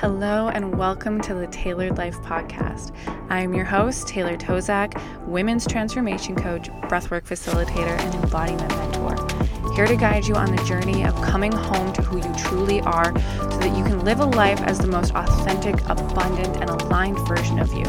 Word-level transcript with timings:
Hello, 0.00 0.46
and 0.46 0.78
welcome 0.78 1.20
to 1.22 1.34
the 1.34 1.48
Tailored 1.48 1.98
Life 1.98 2.18
Podcast. 2.18 2.94
I 3.30 3.40
am 3.40 3.52
your 3.52 3.64
host, 3.64 4.06
Taylor 4.06 4.36
Tosczak, 4.36 4.94
women's 5.26 5.66
transformation 5.66 6.36
coach, 6.36 6.68
breathwork 6.82 7.24
facilitator, 7.24 7.98
and 7.98 8.14
embodiment 8.14 8.68
mentor. 8.68 9.74
Here 9.74 9.88
to 9.88 9.96
guide 9.96 10.24
you 10.24 10.36
on 10.36 10.54
the 10.54 10.62
journey 10.62 11.04
of 11.04 11.20
coming 11.20 11.50
home 11.50 11.92
to 11.94 12.02
who 12.02 12.18
you 12.18 12.34
truly 12.36 12.80
are 12.82 13.06
so 13.50 13.58
that 13.58 13.76
you 13.76 13.82
can 13.82 14.04
live 14.04 14.20
a 14.20 14.24
life 14.24 14.60
as 14.60 14.78
the 14.78 14.86
most 14.86 15.12
authentic, 15.16 15.74
abundant, 15.88 16.58
and 16.58 16.70
aligned 16.70 17.18
version 17.26 17.58
of 17.58 17.74
you. 17.74 17.82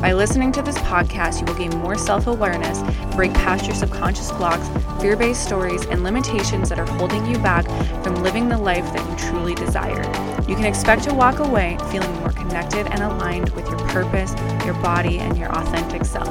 By 0.00 0.12
listening 0.12 0.52
to 0.52 0.62
this 0.62 0.78
podcast, 0.78 1.40
you 1.40 1.46
will 1.46 1.58
gain 1.58 1.76
more 1.80 1.98
self 1.98 2.28
awareness, 2.28 2.80
break 3.16 3.34
past 3.34 3.66
your 3.66 3.74
subconscious 3.74 4.30
blocks, 4.30 4.68
fear 5.02 5.16
based 5.16 5.42
stories, 5.42 5.84
and 5.86 6.04
limitations 6.04 6.68
that 6.68 6.78
are 6.78 6.86
holding 6.86 7.26
you 7.26 7.38
back 7.38 7.64
from 8.04 8.14
living 8.22 8.48
the 8.48 8.56
life 8.56 8.84
that 8.92 9.10
you 9.10 9.28
truly 9.28 9.56
desire. 9.56 10.29
You 10.50 10.56
can 10.56 10.64
expect 10.64 11.04
to 11.04 11.14
walk 11.14 11.38
away 11.38 11.78
feeling 11.92 12.12
more 12.14 12.32
connected 12.32 12.88
and 12.88 13.04
aligned 13.04 13.50
with 13.50 13.68
your 13.68 13.78
purpose, 13.86 14.34
your 14.64 14.74
body, 14.82 15.20
and 15.20 15.38
your 15.38 15.48
authentic 15.56 16.04
self. 16.04 16.28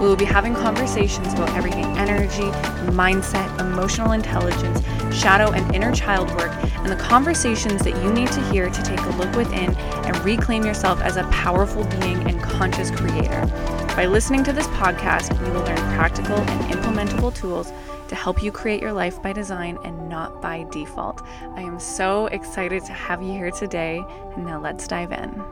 We 0.00 0.08
will 0.08 0.16
be 0.16 0.24
having 0.24 0.52
conversations 0.52 1.32
about 1.32 1.50
everything 1.50 1.84
energy, 1.96 2.50
mindset, 2.90 3.60
emotional 3.60 4.12
intelligence, 4.12 4.84
shadow 5.16 5.52
and 5.52 5.72
inner 5.72 5.92
child 5.92 6.28
work, 6.40 6.50
and 6.78 6.88
the 6.88 6.96
conversations 6.96 7.84
that 7.84 8.02
you 8.02 8.12
need 8.12 8.32
to 8.32 8.40
hear 8.50 8.68
to 8.68 8.82
take 8.82 8.98
a 8.98 9.10
look 9.10 9.32
within 9.36 9.72
and 9.76 10.24
reclaim 10.24 10.64
yourself 10.66 11.00
as 11.00 11.16
a 11.16 11.22
powerful 11.28 11.84
being 11.84 12.28
and 12.28 12.42
conscious 12.42 12.90
creator. 12.90 13.46
By 13.94 14.06
listening 14.06 14.42
to 14.42 14.52
this 14.52 14.66
podcast, 14.68 15.38
you 15.38 15.52
will 15.52 15.62
learn 15.62 15.76
practical 15.96 16.36
and 16.36 16.74
implementable 16.74 17.32
tools 17.32 17.72
to 18.12 18.16
help 18.16 18.42
you 18.42 18.52
create 18.52 18.82
your 18.82 18.92
life 18.92 19.22
by 19.22 19.32
design 19.32 19.78
and 19.84 20.06
not 20.06 20.42
by 20.42 20.64
default. 20.64 21.22
I 21.54 21.62
am 21.62 21.80
so 21.80 22.26
excited 22.26 22.84
to 22.84 22.92
have 22.92 23.22
you 23.22 23.32
here 23.32 23.50
today, 23.50 24.04
and 24.36 24.44
now 24.44 24.60
let's 24.60 24.86
dive 24.86 25.12
in. 25.12 25.42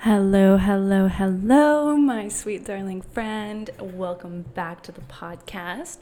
Hello, 0.00 0.58
hello, 0.58 1.08
hello, 1.08 1.96
my 1.96 2.28
sweet 2.28 2.66
darling 2.66 3.00
friend. 3.00 3.70
Welcome 3.80 4.42
back 4.42 4.82
to 4.82 4.92
the 4.92 5.00
podcast. 5.00 5.96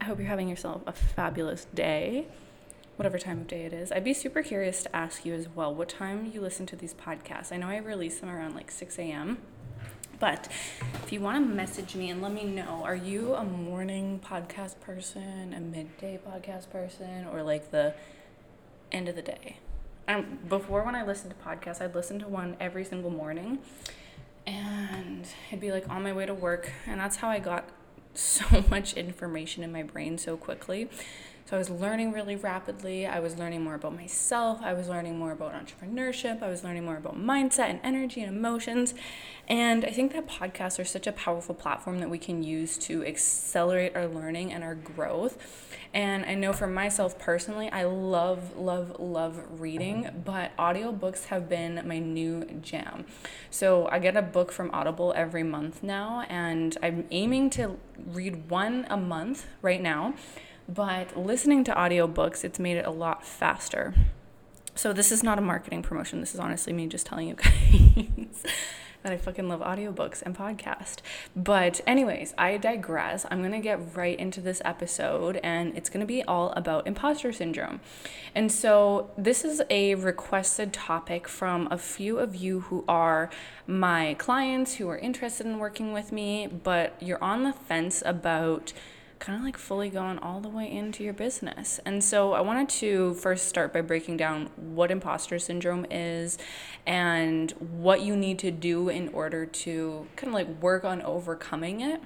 I 0.00 0.04
hope 0.04 0.20
you're 0.20 0.28
having 0.28 0.48
yourself 0.48 0.82
a 0.86 0.92
fabulous 0.92 1.66
day, 1.74 2.28
whatever 2.94 3.18
time 3.18 3.40
of 3.40 3.48
day 3.48 3.64
it 3.64 3.72
is. 3.72 3.90
I'd 3.90 4.04
be 4.04 4.14
super 4.14 4.44
curious 4.44 4.84
to 4.84 4.94
ask 4.94 5.26
you 5.26 5.34
as 5.34 5.48
well 5.48 5.74
what 5.74 5.88
time 5.88 6.30
you 6.32 6.40
listen 6.40 6.66
to 6.66 6.76
these 6.76 6.94
podcasts. 6.94 7.50
I 7.50 7.56
know 7.56 7.66
I 7.66 7.78
release 7.78 8.20
them 8.20 8.30
around 8.30 8.54
like 8.54 8.70
6 8.70 8.96
a.m., 9.00 9.38
but 10.18 10.48
if 11.02 11.12
you 11.12 11.20
want 11.20 11.48
to 11.48 11.54
message 11.54 11.94
me 11.94 12.10
and 12.10 12.22
let 12.22 12.32
me 12.32 12.44
know, 12.44 12.82
are 12.84 12.94
you 12.94 13.34
a 13.34 13.44
morning 13.44 14.20
podcast 14.24 14.80
person, 14.80 15.54
a 15.54 15.60
midday 15.60 16.18
podcast 16.26 16.70
person, 16.70 17.26
or 17.32 17.42
like 17.42 17.70
the 17.70 17.94
end 18.92 19.08
of 19.08 19.16
the 19.16 19.22
day? 19.22 19.58
um, 20.08 20.38
before 20.48 20.82
when 20.84 20.94
I 20.94 21.04
listened 21.04 21.34
to 21.36 21.48
podcasts, 21.48 21.80
I'd 21.80 21.94
listen 21.94 22.18
to 22.20 22.28
one 22.28 22.56
every 22.60 22.84
single 22.84 23.10
morning, 23.10 23.58
and 24.46 25.26
it'd 25.48 25.60
be 25.60 25.72
like 25.72 25.88
on 25.88 26.02
my 26.02 26.12
way 26.12 26.26
to 26.26 26.34
work, 26.34 26.70
and 26.86 27.00
that's 27.00 27.16
how 27.16 27.28
I 27.28 27.38
got 27.38 27.68
so 28.14 28.64
much 28.70 28.94
information 28.94 29.62
in 29.62 29.72
my 29.72 29.82
brain 29.82 30.18
so 30.18 30.36
quickly. 30.36 30.88
So 31.46 31.54
I 31.54 31.58
was 31.58 31.70
learning 31.70 32.10
really 32.12 32.34
rapidly. 32.34 33.06
I 33.06 33.20
was 33.20 33.38
learning 33.38 33.62
more 33.62 33.76
about 33.76 33.94
myself. 33.94 34.58
I 34.62 34.72
was 34.72 34.88
learning 34.88 35.16
more 35.16 35.30
about 35.30 35.52
entrepreneurship. 35.54 36.42
I 36.42 36.48
was 36.48 36.64
learning 36.64 36.84
more 36.84 36.96
about 36.96 37.16
mindset 37.16 37.70
and 37.70 37.78
energy 37.84 38.20
and 38.20 38.36
emotions. 38.36 38.94
And 39.46 39.84
I 39.84 39.90
think 39.90 40.12
that 40.14 40.26
podcasts 40.26 40.80
are 40.80 40.84
such 40.84 41.06
a 41.06 41.12
powerful 41.12 41.54
platform 41.54 42.00
that 42.00 42.10
we 42.10 42.18
can 42.18 42.42
use 42.42 42.76
to 42.78 43.04
accelerate 43.04 43.94
our 43.94 44.08
learning 44.08 44.52
and 44.52 44.64
our 44.64 44.74
growth. 44.74 45.38
And 45.94 46.24
I 46.24 46.34
know 46.34 46.52
for 46.52 46.66
myself 46.66 47.16
personally, 47.16 47.70
I 47.70 47.84
love, 47.84 48.56
love, 48.56 48.98
love 48.98 49.40
reading, 49.60 50.02
mm-hmm. 50.02 50.20
but 50.22 50.56
audiobooks 50.56 51.26
have 51.26 51.48
been 51.48 51.80
my 51.86 52.00
new 52.00 52.44
jam. 52.60 53.06
So 53.50 53.88
I 53.92 54.00
get 54.00 54.16
a 54.16 54.22
book 54.22 54.50
from 54.50 54.68
Audible 54.72 55.14
every 55.16 55.44
month 55.44 55.84
now, 55.84 56.26
and 56.28 56.76
I'm 56.82 57.06
aiming 57.12 57.50
to 57.50 57.78
read 58.04 58.50
one 58.50 58.84
a 58.90 58.96
month 58.96 59.46
right 59.62 59.80
now. 59.80 60.14
But 60.68 61.16
listening 61.16 61.64
to 61.64 61.72
audiobooks, 61.72 62.44
it's 62.44 62.58
made 62.58 62.76
it 62.76 62.86
a 62.86 62.90
lot 62.90 63.24
faster. 63.24 63.94
So 64.74 64.92
this 64.92 65.10
is 65.10 65.22
not 65.22 65.38
a 65.38 65.42
marketing 65.42 65.82
promotion. 65.82 66.20
This 66.20 66.34
is 66.34 66.40
honestly 66.40 66.72
me 66.72 66.86
just 66.86 67.06
telling 67.06 67.28
you 67.28 67.34
guys 67.36 68.44
that 69.06 69.12
I 69.12 69.16
fucking 69.18 69.48
love 69.48 69.60
audiobooks 69.60 70.20
and 70.22 70.36
podcast. 70.36 70.96
But 71.36 71.80
anyways, 71.86 72.34
I 72.36 72.56
digress. 72.56 73.24
I'm 73.30 73.38
going 73.38 73.52
to 73.52 73.60
get 73.60 73.96
right 73.96 74.18
into 74.18 74.40
this 74.40 74.60
episode 74.64 75.36
and 75.44 75.76
it's 75.76 75.88
going 75.88 76.00
to 76.00 76.06
be 76.06 76.24
all 76.24 76.50
about 76.56 76.88
imposter 76.88 77.32
syndrome. 77.32 77.80
And 78.34 78.50
so 78.50 79.10
this 79.16 79.44
is 79.44 79.62
a 79.70 79.94
requested 79.94 80.72
topic 80.72 81.28
from 81.28 81.68
a 81.70 81.78
few 81.78 82.18
of 82.18 82.34
you 82.34 82.60
who 82.62 82.84
are 82.88 83.30
my 83.66 84.14
clients 84.14 84.74
who 84.74 84.88
are 84.88 84.98
interested 84.98 85.46
in 85.46 85.58
working 85.58 85.92
with 85.92 86.10
me, 86.10 86.48
but 86.48 87.00
you're 87.00 87.22
on 87.22 87.44
the 87.44 87.52
fence 87.52 88.02
about 88.04 88.72
kind 89.18 89.38
of 89.38 89.44
like 89.44 89.56
fully 89.56 89.88
going 89.88 90.18
all 90.18 90.40
the 90.40 90.48
way 90.48 90.70
into 90.70 91.02
your 91.02 91.12
business. 91.12 91.80
And 91.84 92.02
so 92.02 92.32
I 92.32 92.40
wanted 92.40 92.68
to 92.80 93.14
first 93.14 93.48
start 93.48 93.72
by 93.72 93.80
breaking 93.80 94.16
down 94.16 94.50
what 94.56 94.90
imposter 94.90 95.38
syndrome 95.38 95.86
is 95.90 96.38
and 96.86 97.50
what 97.52 98.02
you 98.02 98.16
need 98.16 98.38
to 98.40 98.50
do 98.50 98.88
in 98.88 99.08
order 99.08 99.46
to 99.46 100.06
kind 100.16 100.28
of 100.28 100.34
like 100.34 100.48
work 100.62 100.84
on 100.84 101.02
overcoming 101.02 101.80
it 101.80 102.00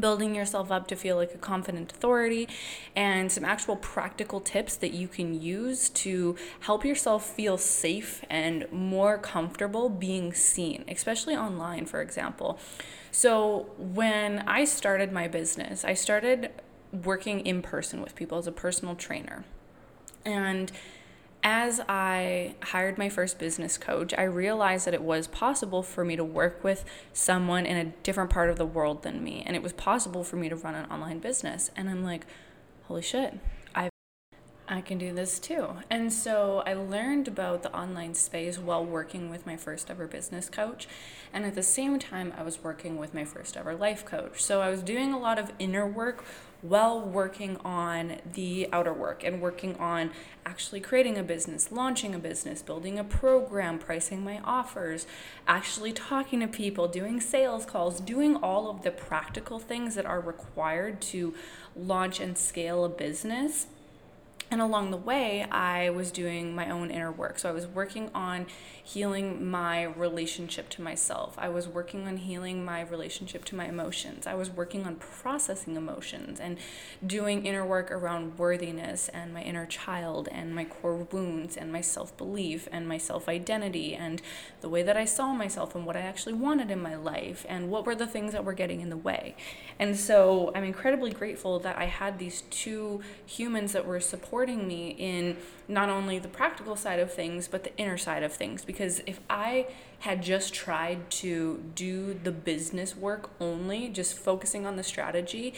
building 0.00 0.34
yourself 0.34 0.70
up 0.70 0.86
to 0.88 0.96
feel 0.96 1.16
like 1.16 1.34
a 1.34 1.38
confident 1.38 1.92
authority, 1.92 2.48
and 2.94 3.30
some 3.30 3.44
actual 3.44 3.76
practical 3.76 4.40
tips 4.40 4.76
that 4.76 4.92
you 4.92 5.08
can 5.08 5.40
use 5.40 5.88
to 5.90 6.36
help 6.60 6.84
yourself 6.84 7.28
feel 7.28 7.58
safe 7.58 8.24
and 8.30 8.70
more 8.70 9.18
comfortable 9.18 9.88
being 9.88 10.32
seen, 10.32 10.84
especially 10.88 11.36
online, 11.36 11.86
for 11.86 12.00
example. 12.00 12.58
So, 13.10 13.70
when 13.78 14.40
I 14.40 14.64
started 14.64 15.12
my 15.12 15.28
business, 15.28 15.84
I 15.84 15.94
started 15.94 16.50
working 16.92 17.40
in 17.40 17.62
person 17.62 18.00
with 18.00 18.14
people 18.14 18.38
as 18.38 18.46
a 18.46 18.52
personal 18.52 18.94
trainer. 18.94 19.44
And 20.24 20.72
as 21.42 21.80
I 21.88 22.56
hired 22.62 22.98
my 22.98 23.08
first 23.08 23.38
business 23.38 23.78
coach, 23.78 24.12
I 24.16 24.24
realized 24.24 24.86
that 24.86 24.94
it 24.94 25.02
was 25.02 25.28
possible 25.28 25.82
for 25.82 26.04
me 26.04 26.16
to 26.16 26.24
work 26.24 26.64
with 26.64 26.84
someone 27.12 27.64
in 27.64 27.76
a 27.76 27.84
different 28.02 28.30
part 28.30 28.50
of 28.50 28.58
the 28.58 28.66
world 28.66 29.02
than 29.02 29.22
me. 29.22 29.42
And 29.46 29.54
it 29.54 29.62
was 29.62 29.72
possible 29.72 30.24
for 30.24 30.36
me 30.36 30.48
to 30.48 30.56
run 30.56 30.74
an 30.74 30.90
online 30.90 31.20
business. 31.20 31.70
And 31.76 31.88
I'm 31.88 32.02
like, 32.02 32.26
holy 32.84 33.02
shit, 33.02 33.38
I 34.70 34.82
can 34.82 34.98
do 34.98 35.14
this 35.14 35.38
too. 35.38 35.68
And 35.88 36.12
so 36.12 36.62
I 36.66 36.74
learned 36.74 37.26
about 37.26 37.62
the 37.62 37.74
online 37.74 38.14
space 38.14 38.58
while 38.58 38.84
working 38.84 39.30
with 39.30 39.46
my 39.46 39.56
first 39.56 39.90
ever 39.90 40.06
business 40.06 40.50
coach. 40.50 40.86
And 41.32 41.46
at 41.46 41.54
the 41.54 41.62
same 41.62 41.98
time, 41.98 42.34
I 42.36 42.42
was 42.42 42.62
working 42.62 42.98
with 42.98 43.14
my 43.14 43.24
first 43.24 43.56
ever 43.56 43.74
life 43.74 44.04
coach. 44.04 44.42
So 44.42 44.60
I 44.60 44.68
was 44.68 44.82
doing 44.82 45.12
a 45.14 45.18
lot 45.18 45.38
of 45.38 45.52
inner 45.58 45.86
work 45.86 46.22
while 46.60 47.00
working 47.00 47.56
on 47.58 48.16
the 48.34 48.68
outer 48.72 48.92
work 48.92 49.24
and 49.24 49.40
working 49.40 49.76
on 49.76 50.10
actually 50.44 50.80
creating 50.80 51.16
a 51.16 51.22
business, 51.22 51.70
launching 51.70 52.14
a 52.14 52.18
business, 52.18 52.60
building 52.60 52.98
a 52.98 53.04
program, 53.04 53.78
pricing 53.78 54.22
my 54.22 54.40
offers, 54.44 55.06
actually 55.46 55.92
talking 55.92 56.40
to 56.40 56.48
people, 56.48 56.88
doing 56.88 57.20
sales 57.20 57.64
calls, 57.64 58.00
doing 58.00 58.36
all 58.36 58.68
of 58.68 58.82
the 58.82 58.90
practical 58.90 59.58
things 59.58 59.94
that 59.94 60.04
are 60.04 60.20
required 60.20 61.00
to 61.00 61.32
launch 61.76 62.20
and 62.20 62.36
scale 62.36 62.84
a 62.84 62.88
business 62.88 63.66
and 64.50 64.62
along 64.62 64.90
the 64.90 64.96
way, 64.96 65.44
I 65.44 65.90
was 65.90 66.10
doing 66.10 66.54
my 66.54 66.70
own 66.70 66.90
inner 66.90 67.12
work. 67.12 67.38
So 67.38 67.48
I 67.50 67.52
was 67.52 67.66
working 67.66 68.10
on 68.14 68.46
healing 68.82 69.50
my 69.50 69.82
relationship 69.82 70.70
to 70.70 70.80
myself. 70.80 71.34
I 71.36 71.50
was 71.50 71.68
working 71.68 72.08
on 72.08 72.16
healing 72.16 72.64
my 72.64 72.80
relationship 72.80 73.44
to 73.46 73.54
my 73.54 73.66
emotions. 73.66 74.26
I 74.26 74.34
was 74.34 74.48
working 74.48 74.86
on 74.86 74.96
processing 74.96 75.76
emotions 75.76 76.40
and 76.40 76.56
doing 77.06 77.44
inner 77.44 77.66
work 77.66 77.90
around 77.90 78.38
worthiness 78.38 79.10
and 79.10 79.34
my 79.34 79.42
inner 79.42 79.66
child 79.66 80.28
and 80.32 80.54
my 80.54 80.64
core 80.64 81.06
wounds 81.12 81.58
and 81.58 81.70
my 81.70 81.82
self 81.82 82.16
belief 82.16 82.66
and 82.72 82.88
my 82.88 82.96
self 82.96 83.28
identity 83.28 83.94
and 83.94 84.22
the 84.62 84.70
way 84.70 84.82
that 84.82 84.96
I 84.96 85.04
saw 85.04 85.34
myself 85.34 85.74
and 85.74 85.84
what 85.84 85.96
I 85.96 86.00
actually 86.00 86.32
wanted 86.32 86.70
in 86.70 86.80
my 86.80 86.96
life 86.96 87.44
and 87.50 87.68
what 87.68 87.84
were 87.84 87.94
the 87.94 88.06
things 88.06 88.32
that 88.32 88.44
were 88.44 88.54
getting 88.54 88.80
in 88.80 88.88
the 88.88 88.96
way. 88.96 89.36
And 89.78 89.94
so 89.94 90.50
I'm 90.54 90.64
incredibly 90.64 91.10
grateful 91.10 91.58
that 91.58 91.76
I 91.76 91.84
had 91.84 92.18
these 92.18 92.42
two 92.50 93.02
humans 93.26 93.72
that 93.72 93.84
were 93.84 94.00
supporting 94.00 94.37
supporting 94.38 94.68
me 94.68 94.90
in 94.90 95.36
not 95.66 95.88
only 95.88 96.20
the 96.20 96.28
practical 96.28 96.76
side 96.76 97.00
of 97.00 97.12
things, 97.12 97.48
but 97.48 97.64
the 97.64 97.76
inner 97.76 97.98
side 97.98 98.22
of 98.22 98.32
things. 98.32 98.64
Because 98.64 99.00
if 99.04 99.18
I 99.28 99.66
had 100.00 100.22
just 100.22 100.54
tried 100.54 101.10
to 101.10 101.60
do 101.74 102.14
the 102.22 102.30
business 102.30 102.96
work 102.96 103.30
only, 103.40 103.88
just 103.88 104.16
focusing 104.16 104.64
on 104.64 104.76
the 104.76 104.84
strategy, 104.84 105.54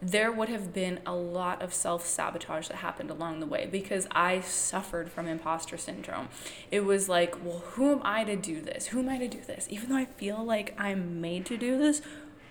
there 0.00 0.30
would 0.30 0.48
have 0.48 0.72
been 0.72 1.00
a 1.04 1.12
lot 1.12 1.60
of 1.60 1.74
self 1.74 2.06
sabotage 2.06 2.68
that 2.68 2.76
happened 2.76 3.10
along 3.10 3.40
the 3.40 3.46
way 3.46 3.66
because 3.66 4.06
I 4.12 4.42
suffered 4.42 5.10
from 5.10 5.26
imposter 5.26 5.76
syndrome. 5.76 6.28
It 6.70 6.84
was 6.84 7.08
like, 7.08 7.34
well, 7.44 7.64
who 7.72 7.90
am 7.90 8.00
I 8.04 8.22
to 8.22 8.36
do 8.36 8.60
this? 8.60 8.86
Who 8.86 9.00
am 9.00 9.08
I 9.08 9.18
to 9.18 9.26
do 9.26 9.40
this? 9.44 9.66
Even 9.70 9.88
though 9.88 9.96
I 9.96 10.04
feel 10.04 10.44
like 10.44 10.72
I'm 10.78 11.20
made 11.20 11.46
to 11.46 11.56
do 11.56 11.76
this, 11.78 12.00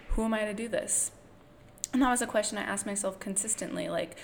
who 0.09 0.25
am 0.25 0.33
I 0.33 0.43
to 0.43 0.53
do 0.53 0.67
this? 0.67 1.11
And 1.93 2.01
that 2.01 2.09
was 2.09 2.21
a 2.21 2.27
question 2.27 2.57
I 2.57 2.63
asked 2.63 2.85
myself 2.85 3.17
consistently 3.21 3.87
like, 3.87 4.17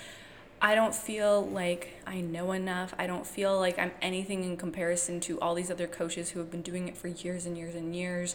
I 0.60 0.74
don't 0.74 0.94
feel 0.94 1.46
like 1.46 2.00
I 2.06 2.22
know 2.22 2.52
enough. 2.52 2.94
I 2.98 3.06
don't 3.06 3.26
feel 3.26 3.58
like 3.58 3.78
I'm 3.78 3.90
anything 4.00 4.42
in 4.42 4.56
comparison 4.56 5.20
to 5.20 5.38
all 5.40 5.54
these 5.54 5.70
other 5.70 5.86
coaches 5.86 6.30
who 6.30 6.38
have 6.38 6.50
been 6.50 6.62
doing 6.62 6.88
it 6.88 6.96
for 6.96 7.08
years 7.08 7.44
and 7.44 7.58
years 7.58 7.74
and 7.74 7.94
years. 7.94 8.34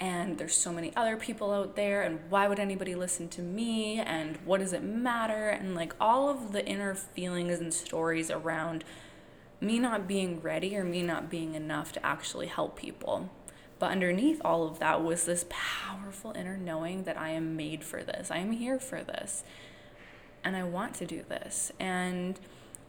And 0.00 0.36
there's 0.36 0.54
so 0.54 0.72
many 0.72 0.94
other 0.96 1.16
people 1.16 1.52
out 1.52 1.76
there. 1.76 2.02
And 2.02 2.18
why 2.28 2.48
would 2.48 2.58
anybody 2.58 2.96
listen 2.96 3.28
to 3.30 3.42
me? 3.42 4.00
And 4.00 4.36
what 4.44 4.58
does 4.58 4.72
it 4.72 4.82
matter? 4.82 5.48
And 5.48 5.76
like 5.76 5.94
all 6.00 6.28
of 6.28 6.50
the 6.50 6.66
inner 6.66 6.94
feelings 6.94 7.60
and 7.60 7.72
stories 7.72 8.32
around 8.32 8.82
me 9.60 9.78
not 9.78 10.08
being 10.08 10.40
ready 10.40 10.76
or 10.76 10.82
me 10.82 11.02
not 11.02 11.30
being 11.30 11.54
enough 11.54 11.92
to 11.92 12.04
actually 12.04 12.48
help 12.48 12.76
people. 12.76 13.30
But 13.78 13.92
underneath 13.92 14.40
all 14.44 14.66
of 14.66 14.80
that 14.80 15.04
was 15.04 15.24
this 15.24 15.46
powerful 15.48 16.32
inner 16.32 16.56
knowing 16.56 17.04
that 17.04 17.18
I 17.18 17.30
am 17.30 17.56
made 17.56 17.84
for 17.84 18.02
this. 18.02 18.30
I 18.30 18.38
am 18.38 18.52
here 18.52 18.80
for 18.80 19.04
this 19.04 19.44
and 20.44 20.56
I 20.56 20.62
want 20.64 20.94
to 20.96 21.06
do 21.06 21.22
this. 21.28 21.72
And 21.78 22.38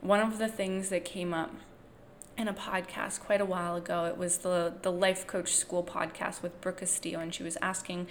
one 0.02 0.20
of 0.20 0.38
the 0.38 0.48
things 0.48 0.90
that 0.90 1.06
came 1.06 1.34
up 1.34 1.52
in 2.38 2.48
a 2.48 2.54
podcast 2.54 3.20
quite 3.20 3.42
a 3.42 3.46
while 3.46 3.76
ago, 3.76 4.06
it 4.06 4.18
was 4.18 4.40
the 4.40 4.74
the 4.82 4.92
Life 4.92 5.28
Coach 5.28 5.56
School 5.56 5.84
podcast 5.84 6.42
with 6.42 6.60
Brooke 6.62 6.78
Castillo, 6.78 7.20
and 7.20 7.34
she 7.34 7.44
was 7.44 7.58
asking 7.62 8.08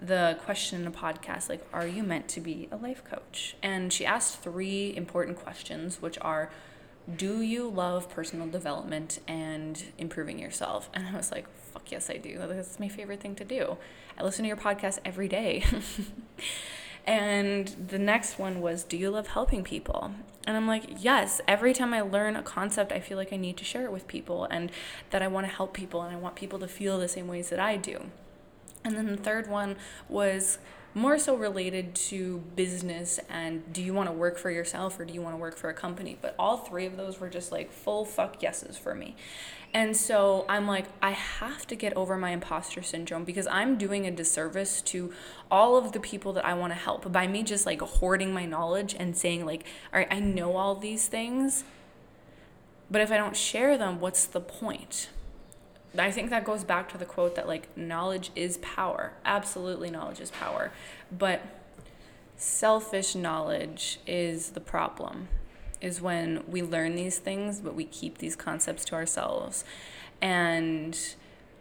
the 0.00 0.38
question 0.44 0.80
in 0.80 0.86
a 0.86 0.90
podcast 0.90 1.48
like, 1.48 1.64
"Are 1.72 1.86
you 1.86 2.02
meant 2.02 2.28
to 2.28 2.40
be 2.40 2.68
a 2.72 2.76
life 2.76 3.04
coach?" 3.04 3.56
And 3.62 3.92
she 3.92 4.04
asked 4.06 4.38
three 4.40 4.94
important 4.96 5.38
questions, 5.38 6.02
which 6.02 6.18
are. 6.20 6.50
Do 7.16 7.40
you 7.40 7.68
love 7.68 8.08
personal 8.10 8.46
development 8.46 9.20
and 9.26 9.82
improving 9.98 10.38
yourself? 10.38 10.88
And 10.94 11.08
I 11.08 11.16
was 11.16 11.32
like, 11.32 11.46
fuck 11.72 11.90
yes, 11.90 12.10
I 12.10 12.16
do. 12.16 12.38
That's 12.38 12.78
my 12.78 12.88
favorite 12.88 13.20
thing 13.20 13.34
to 13.36 13.44
do. 13.44 13.76
I 14.18 14.22
listen 14.22 14.42
to 14.42 14.48
your 14.48 14.56
podcast 14.56 14.98
every 15.04 15.28
day. 15.28 15.64
And 17.06 17.68
the 17.88 17.98
next 17.98 18.38
one 18.38 18.60
was, 18.60 18.84
Do 18.84 18.96
you 18.96 19.10
love 19.10 19.28
helping 19.28 19.64
people? 19.64 20.12
And 20.46 20.56
I'm 20.56 20.66
like, 20.66 20.84
Yes. 21.02 21.40
Every 21.48 21.72
time 21.72 21.92
I 21.92 22.00
learn 22.00 22.36
a 22.36 22.42
concept, 22.42 22.92
I 22.92 23.00
feel 23.00 23.16
like 23.16 23.32
I 23.32 23.36
need 23.36 23.56
to 23.58 23.64
share 23.64 23.84
it 23.84 23.92
with 23.92 24.06
people 24.06 24.44
and 24.44 24.70
that 25.10 25.22
I 25.22 25.28
want 25.28 25.46
to 25.46 25.52
help 25.52 25.74
people 25.74 26.02
and 26.02 26.14
I 26.14 26.18
want 26.18 26.34
people 26.34 26.58
to 26.60 26.68
feel 26.68 26.98
the 26.98 27.08
same 27.08 27.28
ways 27.28 27.50
that 27.50 27.60
I 27.60 27.76
do. 27.76 28.10
And 28.84 28.96
then 28.96 29.06
the 29.06 29.16
third 29.16 29.48
one 29.48 29.76
was 30.08 30.58
more 30.94 31.18
so 31.18 31.36
related 31.36 31.94
to 31.94 32.38
business 32.56 33.20
and 33.28 33.72
do 33.72 33.82
you 33.82 33.94
want 33.94 34.08
to 34.08 34.12
work 34.12 34.38
for 34.38 34.50
yourself 34.50 34.98
or 34.98 35.04
do 35.04 35.14
you 35.14 35.22
want 35.22 35.34
to 35.34 35.40
work 35.40 35.56
for 35.56 35.70
a 35.70 35.74
company? 35.74 36.18
But 36.20 36.34
all 36.38 36.56
three 36.56 36.86
of 36.86 36.96
those 36.96 37.20
were 37.20 37.28
just 37.28 37.52
like 37.52 37.70
full 37.70 38.04
fuck 38.04 38.42
yeses 38.42 38.76
for 38.76 38.94
me. 38.94 39.14
And 39.72 39.96
so 39.96 40.44
I'm 40.48 40.66
like, 40.66 40.86
I 41.00 41.12
have 41.12 41.64
to 41.68 41.76
get 41.76 41.96
over 41.96 42.16
my 42.16 42.30
imposter 42.30 42.82
syndrome 42.82 43.24
because 43.24 43.46
I'm 43.46 43.78
doing 43.78 44.04
a 44.04 44.10
disservice 44.10 44.82
to 44.82 45.12
all 45.48 45.76
of 45.76 45.92
the 45.92 46.00
people 46.00 46.32
that 46.32 46.44
I 46.44 46.54
want 46.54 46.72
to 46.72 46.78
help 46.78 47.10
by 47.12 47.28
me 47.28 47.44
just 47.44 47.66
like 47.66 47.80
hoarding 47.80 48.34
my 48.34 48.46
knowledge 48.46 48.96
and 48.98 49.16
saying, 49.16 49.46
like, 49.46 49.64
all 49.92 50.00
right, 50.00 50.08
I 50.10 50.18
know 50.18 50.56
all 50.56 50.74
these 50.74 51.06
things, 51.06 51.62
but 52.90 53.00
if 53.00 53.12
I 53.12 53.16
don't 53.16 53.36
share 53.36 53.78
them, 53.78 54.00
what's 54.00 54.26
the 54.26 54.40
point? 54.40 55.08
I 55.98 56.10
think 56.10 56.30
that 56.30 56.44
goes 56.44 56.64
back 56.64 56.88
to 56.90 56.98
the 56.98 57.04
quote 57.04 57.34
that 57.34 57.48
like 57.48 57.76
knowledge 57.76 58.30
is 58.36 58.58
power. 58.58 59.12
Absolutely, 59.24 59.90
knowledge 59.90 60.20
is 60.20 60.30
power. 60.30 60.72
But 61.10 61.42
selfish 62.36 63.14
knowledge 63.14 63.98
is 64.06 64.50
the 64.50 64.60
problem, 64.60 65.28
is 65.80 66.00
when 66.00 66.44
we 66.46 66.62
learn 66.62 66.94
these 66.94 67.18
things, 67.18 67.60
but 67.60 67.74
we 67.74 67.84
keep 67.84 68.18
these 68.18 68.36
concepts 68.36 68.84
to 68.86 68.94
ourselves. 68.94 69.64
And 70.22 70.98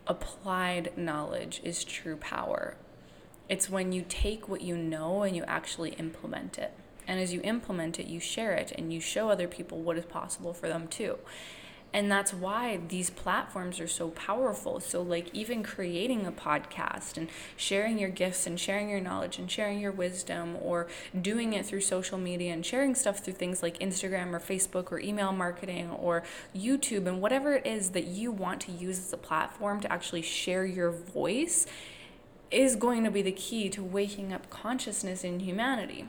applied 0.06 0.98
knowledge 0.98 1.62
is 1.64 1.84
true 1.84 2.18
power. 2.18 2.75
It's 3.48 3.70
when 3.70 3.92
you 3.92 4.06
take 4.08 4.48
what 4.48 4.62
you 4.62 4.78
know 4.78 5.24
and 5.24 5.36
you 5.36 5.44
actually 5.44 5.92
implement 5.92 6.58
it. 6.58 6.74
And 7.08 7.20
as 7.20 7.34
you 7.34 7.42
implement 7.44 8.00
it, 8.00 8.06
you 8.06 8.20
share 8.20 8.54
it 8.54 8.72
and 8.78 8.94
you 8.94 9.02
show 9.02 9.30
other 9.30 9.48
people 9.48 9.80
what 9.82 9.98
is 9.98 10.06
possible 10.06 10.54
for 10.54 10.68
them 10.68 10.88
too. 10.88 11.18
And 11.91 12.12
that's 12.12 12.33
why 12.33 12.80
these 12.88 13.09
platforms 13.09 13.80
are 13.80 13.88
so 13.88 14.09
powerful. 14.09 14.80
So, 14.80 15.01
like, 15.01 15.33
even 15.33 15.63
creating 15.63 16.27
a 16.27 16.31
podcast 16.31 17.18
and 17.18 17.30
sharing 17.57 17.97
your 17.97 18.09
gifts 18.09 18.45
and 18.45 18.59
sharing 18.59 18.89
your 18.89 19.00
knowledge 19.00 19.39
and 19.39 19.50
sharing 19.50 19.80
your 19.80 19.91
wisdom, 19.91 20.56
or 20.62 20.88
doing 21.19 21.53
it 21.53 21.65
through 21.65 21.81
social 21.81 22.19
media 22.19 22.53
and 22.53 22.63
sharing 22.63 22.94
stuff 22.94 23.19
through 23.19 23.33
things 23.33 23.63
like 23.63 23.80
Instagram 23.80 24.33
or 24.33 24.39
Facebook 24.39 24.91
or 24.91 25.00
email 25.00 25.31
marketing 25.31 25.89
or 25.89 26.24
YouTube 26.56 27.07
and 27.07 27.21
whatever 27.21 27.53
it 27.53 27.65
is 27.65 27.89
that 27.91 28.06
you 28.06 28.31
want 28.31 28.62
to 28.62 28.71
use 28.71 29.00
as 29.00 29.12
a 29.12 29.18
platform 29.18 29.81
to 29.81 29.91
actually 29.91 30.21
share 30.21 30.65
your 30.65 30.91
voice 30.91 31.65
is 32.51 32.75
going 32.75 33.03
to 33.03 33.12
be 33.12 33.24
the 33.24 33.31
key 33.31 33.69
to 33.69 33.83
waking 33.83 34.31
up 34.31 34.50
consciousness 34.51 35.24
in 35.24 35.39
humanity. 35.39 36.06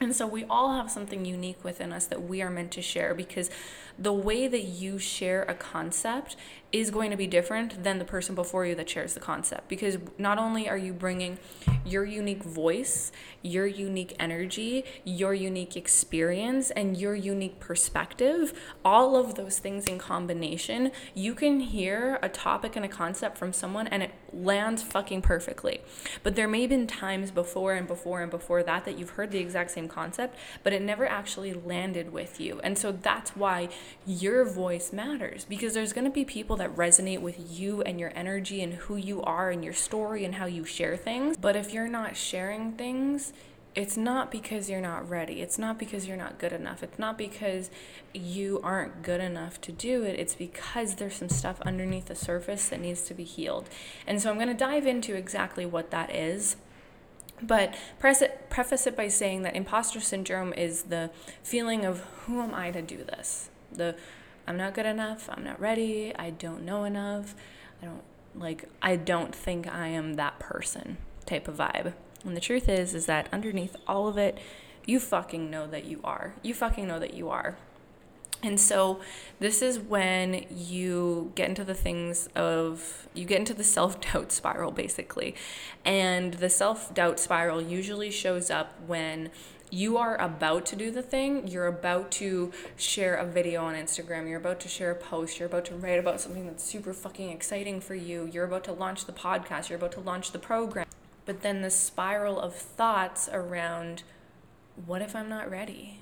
And 0.00 0.16
so 0.16 0.26
we 0.26 0.44
all 0.44 0.72
have 0.74 0.90
something 0.90 1.24
unique 1.24 1.62
within 1.62 1.92
us 1.92 2.06
that 2.06 2.22
we 2.22 2.42
are 2.42 2.50
meant 2.50 2.72
to 2.72 2.82
share 2.82 3.14
because 3.14 3.50
the 3.98 4.12
way 4.12 4.48
that 4.48 4.62
you 4.62 4.98
share 4.98 5.42
a 5.42 5.54
concept 5.54 6.36
is 6.72 6.90
going 6.90 7.10
to 7.10 7.16
be 7.16 7.26
different 7.26 7.84
than 7.84 7.98
the 7.98 8.04
person 8.04 8.34
before 8.34 8.64
you 8.64 8.74
that 8.74 8.88
shares 8.88 9.14
the 9.14 9.20
concept. 9.20 9.68
Because 9.68 9.98
not 10.16 10.38
only 10.38 10.68
are 10.68 10.76
you 10.78 10.92
bringing 10.92 11.38
your 11.84 12.04
unique 12.04 12.42
voice, 12.42 13.12
your 13.42 13.66
unique 13.66 14.16
energy, 14.18 14.84
your 15.04 15.34
unique 15.34 15.76
experience, 15.76 16.70
and 16.70 16.96
your 16.96 17.14
unique 17.14 17.60
perspective, 17.60 18.58
all 18.84 19.16
of 19.16 19.34
those 19.34 19.58
things 19.58 19.84
in 19.84 19.98
combination, 19.98 20.90
you 21.14 21.34
can 21.34 21.60
hear 21.60 22.18
a 22.22 22.28
topic 22.28 22.74
and 22.76 22.84
a 22.84 22.88
concept 22.88 23.36
from 23.36 23.52
someone 23.52 23.86
and 23.88 24.02
it 24.02 24.12
lands 24.32 24.82
fucking 24.82 25.22
perfectly. 25.22 25.80
But 26.22 26.36
there 26.36 26.48
may 26.48 26.62
have 26.62 26.70
been 26.70 26.86
times 26.86 27.30
before 27.30 27.74
and 27.74 27.86
before 27.86 28.22
and 28.22 28.30
before 28.30 28.62
that 28.62 28.84
that 28.84 28.98
you've 28.98 29.10
heard 29.10 29.30
the 29.30 29.38
exact 29.38 29.70
same 29.70 29.88
concept, 29.88 30.36
but 30.62 30.72
it 30.72 30.82
never 30.82 31.06
actually 31.06 31.52
landed 31.52 32.12
with 32.12 32.40
you. 32.40 32.60
And 32.62 32.78
so 32.78 32.92
that's 32.92 33.36
why 33.36 33.68
your 34.06 34.44
voice 34.44 34.92
matters 34.92 35.44
because 35.44 35.74
there's 35.74 35.92
going 35.92 36.04
to 36.04 36.10
be 36.10 36.24
people 36.24 36.56
that 36.56 36.74
resonate 36.74 37.20
with 37.20 37.36
you 37.50 37.82
and 37.82 38.00
your 38.00 38.12
energy 38.14 38.62
and 38.62 38.74
who 38.74 38.96
you 38.96 39.22
are 39.22 39.50
and 39.50 39.64
your 39.64 39.74
story 39.74 40.24
and 40.24 40.36
how 40.36 40.46
you 40.46 40.64
share 40.64 40.96
things. 40.96 41.36
But 41.36 41.56
if 41.56 41.72
you're 41.72 41.88
not 41.88 42.16
sharing 42.16 42.72
things, 42.72 43.32
it's 43.74 43.96
not 43.96 44.30
because 44.30 44.68
you're 44.68 44.80
not 44.80 45.08
ready. 45.08 45.40
It's 45.40 45.58
not 45.58 45.78
because 45.78 46.06
you're 46.06 46.16
not 46.16 46.38
good 46.38 46.52
enough. 46.52 46.82
It's 46.82 46.98
not 46.98 47.16
because 47.16 47.70
you 48.12 48.60
aren't 48.62 49.02
good 49.02 49.20
enough 49.20 49.60
to 49.62 49.72
do 49.72 50.02
it. 50.02 50.18
It's 50.20 50.34
because 50.34 50.96
there's 50.96 51.16
some 51.16 51.30
stuff 51.30 51.60
underneath 51.62 52.06
the 52.06 52.14
surface 52.14 52.68
that 52.68 52.80
needs 52.80 53.02
to 53.02 53.14
be 53.14 53.24
healed. 53.24 53.68
And 54.06 54.20
so 54.20 54.30
I'm 54.30 54.36
going 54.36 54.48
to 54.48 54.54
dive 54.54 54.86
into 54.86 55.14
exactly 55.14 55.64
what 55.64 55.90
that 55.90 56.14
is. 56.14 56.56
But 57.42 57.74
preface 57.98 58.86
it 58.86 58.96
by 58.96 59.08
saying 59.08 59.42
that 59.42 59.56
imposter 59.56 60.00
syndrome 60.00 60.52
is 60.52 60.84
the 60.84 61.10
feeling 61.42 61.84
of 61.84 62.00
who 62.26 62.40
am 62.40 62.54
I 62.54 62.70
to 62.70 62.82
do 62.82 62.98
this? 62.98 63.48
The 63.72 63.96
I'm 64.46 64.56
not 64.56 64.74
good 64.74 64.86
enough, 64.86 65.28
I'm 65.32 65.42
not 65.42 65.60
ready, 65.60 66.14
I 66.14 66.30
don't 66.30 66.64
know 66.64 66.84
enough, 66.84 67.34
I 67.80 67.86
don't 67.86 68.02
like 68.34 68.68
I 68.80 68.96
don't 68.96 69.34
think 69.34 69.66
I 69.66 69.88
am 69.88 70.14
that 70.14 70.38
person 70.38 70.98
type 71.26 71.48
of 71.48 71.56
vibe. 71.56 71.94
And 72.24 72.36
the 72.36 72.40
truth 72.40 72.68
is 72.68 72.94
is 72.94 73.06
that 73.06 73.28
underneath 73.32 73.76
all 73.86 74.08
of 74.08 74.18
it, 74.18 74.38
you 74.86 74.98
fucking 74.98 75.50
know 75.50 75.66
that 75.66 75.84
you 75.84 76.00
are. 76.02 76.34
You 76.42 76.54
fucking 76.54 76.86
know 76.86 76.98
that 76.98 77.14
you 77.14 77.28
are. 77.30 77.56
And 78.42 78.58
so 78.58 79.00
this 79.38 79.62
is 79.62 79.78
when 79.78 80.44
you 80.50 81.30
get 81.36 81.48
into 81.48 81.62
the 81.62 81.74
things 81.74 82.28
of 82.34 83.06
you 83.14 83.24
get 83.24 83.38
into 83.38 83.54
the 83.54 83.64
self-doubt 83.64 84.32
spiral 84.40 84.72
basically. 84.72 85.34
And 85.84 86.34
the 86.34 86.50
self-doubt 86.50 87.20
spiral 87.20 87.62
usually 87.62 88.10
shows 88.10 88.50
up 88.50 88.74
when 88.86 89.30
you 89.70 89.96
are 89.96 90.20
about 90.20 90.66
to 90.66 90.76
do 90.76 90.90
the 90.90 91.00
thing, 91.00 91.48
you're 91.48 91.66
about 91.66 92.10
to 92.10 92.52
share 92.76 93.14
a 93.14 93.24
video 93.24 93.64
on 93.64 93.74
Instagram, 93.74 94.28
you're 94.28 94.38
about 94.38 94.60
to 94.60 94.68
share 94.68 94.90
a 94.90 94.94
post, 94.94 95.38
you're 95.38 95.48
about 95.48 95.64
to 95.64 95.74
write 95.74 95.98
about 95.98 96.20
something 96.20 96.44
that's 96.44 96.62
super 96.62 96.92
fucking 96.92 97.30
exciting 97.30 97.80
for 97.80 97.94
you, 97.94 98.28
you're 98.30 98.44
about 98.44 98.64
to 98.64 98.72
launch 98.72 99.06
the 99.06 99.12
podcast, 99.12 99.70
you're 99.70 99.78
about 99.78 99.92
to 99.92 100.00
launch 100.00 100.32
the 100.32 100.38
program. 100.38 100.84
But 101.24 101.42
then 101.42 101.62
the 101.62 101.70
spiral 101.70 102.40
of 102.40 102.54
thoughts 102.54 103.28
around 103.32 104.02
what 104.86 105.02
if 105.02 105.14
I'm 105.14 105.28
not 105.28 105.50
ready? 105.50 106.00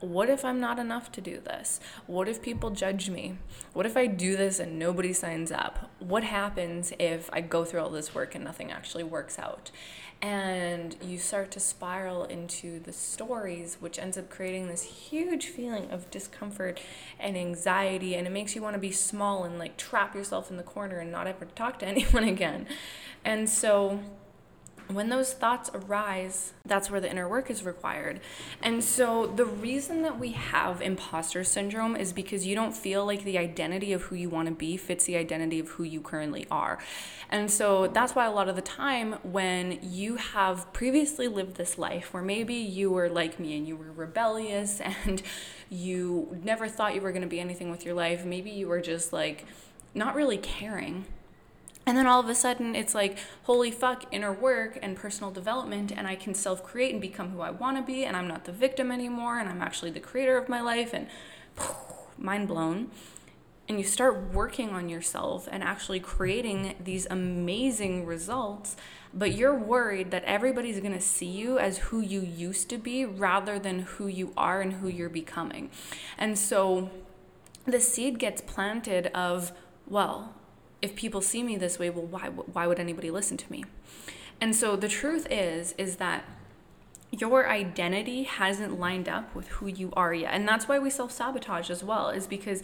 What 0.00 0.30
if 0.30 0.44
I'm 0.44 0.60
not 0.60 0.78
enough 0.78 1.10
to 1.12 1.20
do 1.20 1.40
this? 1.40 1.80
What 2.06 2.28
if 2.28 2.40
people 2.40 2.70
judge 2.70 3.10
me? 3.10 3.36
What 3.72 3.84
if 3.84 3.96
I 3.96 4.06
do 4.06 4.36
this 4.36 4.60
and 4.60 4.78
nobody 4.78 5.12
signs 5.12 5.50
up? 5.50 5.90
What 5.98 6.22
happens 6.22 6.92
if 7.00 7.28
I 7.32 7.40
go 7.40 7.64
through 7.64 7.80
all 7.80 7.90
this 7.90 8.14
work 8.14 8.36
and 8.36 8.44
nothing 8.44 8.70
actually 8.70 9.04
works 9.04 9.38
out? 9.38 9.72
and 10.20 10.96
you 11.00 11.16
start 11.16 11.50
to 11.52 11.60
spiral 11.60 12.24
into 12.24 12.80
the 12.80 12.92
stories 12.92 13.76
which 13.78 13.98
ends 13.98 14.18
up 14.18 14.28
creating 14.28 14.66
this 14.66 14.82
huge 14.82 15.46
feeling 15.46 15.88
of 15.92 16.10
discomfort 16.10 16.80
and 17.20 17.36
anxiety 17.36 18.16
and 18.16 18.26
it 18.26 18.30
makes 18.30 18.56
you 18.56 18.60
want 18.60 18.74
to 18.74 18.80
be 18.80 18.90
small 18.90 19.44
and 19.44 19.58
like 19.58 19.76
trap 19.76 20.16
yourself 20.16 20.50
in 20.50 20.56
the 20.56 20.62
corner 20.62 20.98
and 20.98 21.12
not 21.12 21.28
ever 21.28 21.44
talk 21.44 21.78
to 21.78 21.86
anyone 21.86 22.24
again 22.24 22.66
and 23.24 23.48
so 23.48 24.00
when 24.88 25.10
those 25.10 25.34
thoughts 25.34 25.70
arise, 25.74 26.52
that's 26.64 26.90
where 26.90 27.00
the 27.00 27.10
inner 27.10 27.28
work 27.28 27.50
is 27.50 27.62
required. 27.62 28.20
And 28.62 28.82
so, 28.82 29.26
the 29.26 29.44
reason 29.44 30.02
that 30.02 30.18
we 30.18 30.32
have 30.32 30.80
imposter 30.80 31.44
syndrome 31.44 31.94
is 31.94 32.12
because 32.12 32.46
you 32.46 32.54
don't 32.54 32.74
feel 32.74 33.04
like 33.04 33.24
the 33.24 33.36
identity 33.36 33.92
of 33.92 34.02
who 34.02 34.16
you 34.16 34.30
want 34.30 34.48
to 34.48 34.54
be 34.54 34.76
fits 34.76 35.04
the 35.04 35.16
identity 35.16 35.58
of 35.58 35.68
who 35.70 35.82
you 35.82 36.00
currently 36.00 36.46
are. 36.50 36.78
And 37.28 37.50
so, 37.50 37.86
that's 37.88 38.14
why 38.14 38.26
a 38.26 38.32
lot 38.32 38.48
of 38.48 38.56
the 38.56 38.62
time, 38.62 39.14
when 39.22 39.78
you 39.82 40.16
have 40.16 40.72
previously 40.72 41.28
lived 41.28 41.56
this 41.56 41.76
life 41.76 42.14
where 42.14 42.22
maybe 42.22 42.54
you 42.54 42.90
were 42.90 43.10
like 43.10 43.38
me 43.38 43.56
and 43.56 43.66
you 43.68 43.76
were 43.76 43.92
rebellious 43.92 44.80
and 45.04 45.22
you 45.68 46.38
never 46.42 46.66
thought 46.66 46.94
you 46.94 47.02
were 47.02 47.12
going 47.12 47.22
to 47.22 47.28
be 47.28 47.40
anything 47.40 47.70
with 47.70 47.84
your 47.84 47.94
life, 47.94 48.24
maybe 48.24 48.50
you 48.50 48.68
were 48.68 48.80
just 48.80 49.12
like 49.12 49.44
not 49.94 50.14
really 50.14 50.38
caring 50.38 51.04
and 51.88 51.96
then 51.96 52.06
all 52.06 52.20
of 52.20 52.28
a 52.28 52.34
sudden, 52.34 52.74
it's 52.74 52.94
like, 52.94 53.16
holy 53.44 53.70
fuck, 53.70 54.04
inner 54.12 54.30
work 54.30 54.78
and 54.82 54.94
personal 54.94 55.30
development, 55.30 55.90
and 55.90 56.06
I 56.06 56.16
can 56.16 56.34
self 56.34 56.62
create 56.62 56.92
and 56.92 57.00
become 57.00 57.30
who 57.30 57.40
I 57.40 57.48
want 57.48 57.78
to 57.78 57.82
be, 57.82 58.04
and 58.04 58.14
I'm 58.14 58.28
not 58.28 58.44
the 58.44 58.52
victim 58.52 58.92
anymore, 58.92 59.38
and 59.38 59.48
I'm 59.48 59.62
actually 59.62 59.90
the 59.92 59.98
creator 59.98 60.36
of 60.36 60.50
my 60.50 60.60
life, 60.60 60.92
and 60.92 61.06
mind 62.18 62.46
blown. 62.46 62.90
And 63.70 63.78
you 63.78 63.86
start 63.86 64.34
working 64.34 64.68
on 64.68 64.90
yourself 64.90 65.48
and 65.50 65.62
actually 65.62 65.98
creating 65.98 66.74
these 66.78 67.06
amazing 67.06 68.04
results, 68.04 68.76
but 69.14 69.32
you're 69.32 69.56
worried 69.56 70.10
that 70.10 70.24
everybody's 70.24 70.80
gonna 70.80 71.00
see 71.00 71.24
you 71.24 71.58
as 71.58 71.78
who 71.78 72.02
you 72.02 72.20
used 72.20 72.68
to 72.68 72.76
be 72.76 73.06
rather 73.06 73.58
than 73.58 73.80
who 73.80 74.08
you 74.08 74.34
are 74.36 74.60
and 74.60 74.74
who 74.74 74.88
you're 74.88 75.08
becoming. 75.08 75.70
And 76.18 76.38
so 76.38 76.90
the 77.64 77.80
seed 77.80 78.18
gets 78.18 78.42
planted 78.42 79.06
of, 79.14 79.52
well, 79.86 80.34
if 80.80 80.94
people 80.94 81.20
see 81.20 81.42
me 81.42 81.56
this 81.56 81.78
way, 81.78 81.90
well, 81.90 82.06
why, 82.06 82.28
why 82.28 82.66
would 82.66 82.78
anybody 82.78 83.10
listen 83.10 83.36
to 83.36 83.52
me? 83.52 83.64
And 84.40 84.54
so 84.54 84.76
the 84.76 84.88
truth 84.88 85.26
is, 85.30 85.74
is 85.78 85.96
that 85.96 86.24
your 87.10 87.48
identity 87.48 88.24
hasn't 88.24 88.78
lined 88.78 89.08
up 89.08 89.34
with 89.34 89.48
who 89.48 89.66
you 89.66 89.92
are 89.94 90.12
yet. 90.12 90.32
And 90.34 90.46
that's 90.46 90.68
why 90.68 90.78
we 90.78 90.90
self 90.90 91.10
sabotage 91.10 91.70
as 91.70 91.82
well, 91.82 92.10
is 92.10 92.26
because 92.26 92.62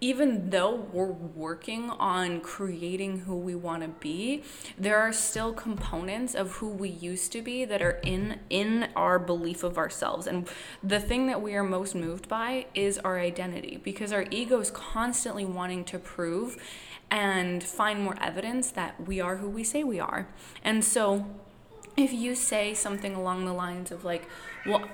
even 0.00 0.48
though 0.48 0.74
we're 0.74 1.04
working 1.04 1.90
on 1.90 2.40
creating 2.40 3.20
who 3.20 3.36
we 3.36 3.54
want 3.54 3.82
to 3.82 3.88
be 3.88 4.42
there 4.78 4.98
are 4.98 5.12
still 5.12 5.52
components 5.52 6.34
of 6.34 6.52
who 6.52 6.68
we 6.68 6.88
used 6.88 7.30
to 7.32 7.42
be 7.42 7.64
that 7.64 7.82
are 7.82 8.00
in 8.02 8.38
in 8.48 8.88
our 8.96 9.18
belief 9.18 9.62
of 9.62 9.76
ourselves 9.76 10.26
and 10.26 10.48
the 10.82 10.98
thing 10.98 11.26
that 11.26 11.42
we 11.42 11.54
are 11.54 11.62
most 11.62 11.94
moved 11.94 12.28
by 12.28 12.64
is 12.74 12.98
our 12.98 13.18
identity 13.18 13.78
because 13.82 14.12
our 14.12 14.24
ego 14.30 14.58
is 14.60 14.70
constantly 14.70 15.44
wanting 15.44 15.84
to 15.84 15.98
prove 15.98 16.56
and 17.10 17.62
find 17.62 18.02
more 18.02 18.16
evidence 18.20 18.70
that 18.72 19.06
we 19.06 19.20
are 19.20 19.36
who 19.36 19.48
we 19.48 19.64
say 19.64 19.82
we 19.84 19.98
are. 19.98 20.28
And 20.62 20.84
so 20.84 21.26
if 21.96 22.12
you 22.12 22.34
say 22.34 22.74
something 22.74 23.14
along 23.14 23.44
the 23.44 23.52
lines 23.52 23.90
of 23.90 24.04
like, 24.04 24.28
well, 24.66 24.84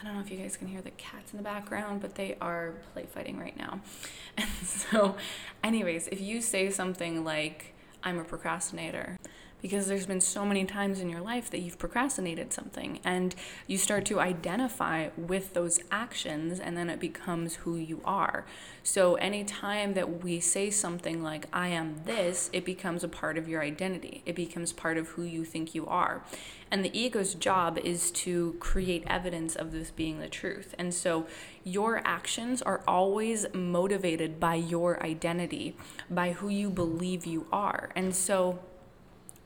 I 0.00 0.04
don't 0.04 0.14
know 0.14 0.20
if 0.20 0.30
you 0.30 0.38
guys 0.38 0.56
can 0.56 0.68
hear 0.68 0.80
the 0.80 0.90
cats 0.90 1.32
in 1.32 1.38
the 1.38 1.42
background, 1.42 2.00
but 2.00 2.14
they 2.14 2.36
are 2.40 2.74
play 2.92 3.06
fighting 3.06 3.38
right 3.38 3.56
now. 3.56 3.80
And 4.36 4.68
so, 4.68 5.16
anyways, 5.64 6.06
if 6.08 6.20
you 6.20 6.40
say 6.40 6.70
something 6.70 7.24
like, 7.24 7.74
I'm 8.04 8.20
a 8.20 8.24
procrastinator, 8.24 9.18
because 9.60 9.88
there's 9.88 10.06
been 10.06 10.20
so 10.20 10.44
many 10.44 10.64
times 10.64 11.00
in 11.00 11.08
your 11.08 11.20
life 11.20 11.50
that 11.50 11.60
you've 11.60 11.78
procrastinated 11.78 12.52
something 12.52 13.00
and 13.04 13.34
you 13.66 13.76
start 13.76 14.04
to 14.06 14.20
identify 14.20 15.08
with 15.16 15.54
those 15.54 15.80
actions 15.90 16.60
and 16.60 16.76
then 16.76 16.88
it 16.88 17.00
becomes 17.00 17.56
who 17.56 17.76
you 17.76 18.00
are. 18.04 18.44
So 18.82 19.16
anytime 19.16 19.94
that 19.94 20.22
we 20.22 20.40
say 20.40 20.70
something 20.70 21.22
like 21.22 21.46
I 21.52 21.68
am 21.68 22.02
this, 22.04 22.48
it 22.52 22.64
becomes 22.64 23.04
a 23.04 23.08
part 23.08 23.36
of 23.36 23.48
your 23.48 23.62
identity. 23.62 24.22
It 24.24 24.34
becomes 24.34 24.72
part 24.72 24.96
of 24.96 25.08
who 25.08 25.22
you 25.22 25.44
think 25.44 25.74
you 25.74 25.86
are. 25.86 26.22
And 26.70 26.84
the 26.84 26.98
ego's 26.98 27.34
job 27.34 27.78
is 27.78 28.10
to 28.12 28.56
create 28.60 29.04
evidence 29.06 29.56
of 29.56 29.72
this 29.72 29.90
being 29.90 30.20
the 30.20 30.28
truth. 30.28 30.74
And 30.78 30.92
so 30.92 31.26
your 31.64 32.02
actions 32.04 32.60
are 32.62 32.82
always 32.86 33.46
motivated 33.54 34.38
by 34.38 34.54
your 34.56 35.02
identity, 35.02 35.76
by 36.10 36.32
who 36.32 36.48
you 36.48 36.70
believe 36.70 37.26
you 37.26 37.46
are. 37.50 37.90
And 37.96 38.14
so 38.14 38.58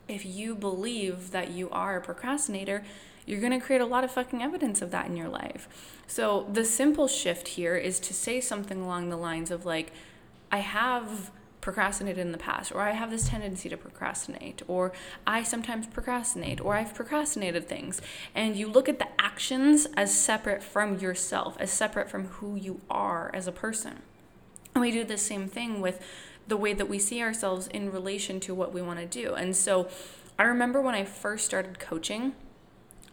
if 0.09 0.25
you 0.25 0.55
believe 0.55 1.31
that 1.31 1.51
you 1.51 1.71
are 1.71 1.97
a 1.97 2.01
procrastinator, 2.01 2.85
you're 3.27 3.41
going 3.41 3.59
to 3.59 3.65
create 3.65 3.81
a 3.81 3.87
lot 3.87 4.05
of 4.05 4.11
fucking 4.11 4.43
evidence 4.43 4.83
of 4.83 4.91
that 4.91 5.07
in 5.07 5.17
your 5.17 5.29
life. 5.29 5.69
So 6.07 6.49
the 6.53 6.65
simple 6.65 7.07
shift 7.09 7.49
here 7.49 7.77
is 7.77 8.01
to 8.01 8.15
say 8.15 8.41
something 8.41 8.81
along 8.81 9.09
the 9.09 9.17
lines 9.17 9.51
of 9.51 9.65
like, 9.65 9.93
I 10.51 10.59
have 10.59 11.31
procrastinated 11.61 12.19
in 12.19 12.33
the 12.33 12.39
past, 12.39 12.73
or 12.73 12.81
I 12.81 12.91
have 12.91 13.11
this 13.11 13.29
tendency 13.29 13.69
to 13.69 13.77
procrastinate, 13.77 14.63
or 14.67 14.93
I 15.27 15.45
sometimes 15.45 15.87
procrastinate, 15.87 16.61
or 16.61 16.75
I've 16.75 16.93
procrastinated 16.93 17.69
things. 17.69 18.03
And 18.35 18.57
you 18.57 18.69
look 18.69 18.89
at 18.89 18.99
the 18.99 19.09
actions 19.19 19.87
as 19.97 20.13
separate 20.13 20.63
from 20.63 20.99
yourself, 20.99 21.57
as 21.61 21.71
separate 21.71 22.11
from 22.11 22.27
who 22.27 22.57
you 22.57 22.81
are 22.91 23.31
as 23.33 23.47
a 23.47 23.53
person. 23.53 24.03
And 24.75 24.83
we 24.83 24.91
do 24.91 25.05
the 25.05 25.17
same 25.17 25.49
thing 25.49 25.81
with 25.81 26.05
the 26.49 26.57
way 26.57 26.73
that 26.75 26.89
we 26.89 26.99
see 26.99 27.23
ourselves 27.23 27.67
in 27.69 27.91
relation 27.93 28.41
to 28.41 28.55
what 28.55 28.73
we 28.73 28.83
want 28.83 28.99
to 28.99 29.07
do. 29.07 29.35
And 29.35 29.55
so 29.57 29.89
I 30.39 30.45
remember 30.45 30.81
when 30.81 30.95
I 30.95 31.05
first 31.05 31.45
started 31.45 31.79
coaching, 31.79 32.35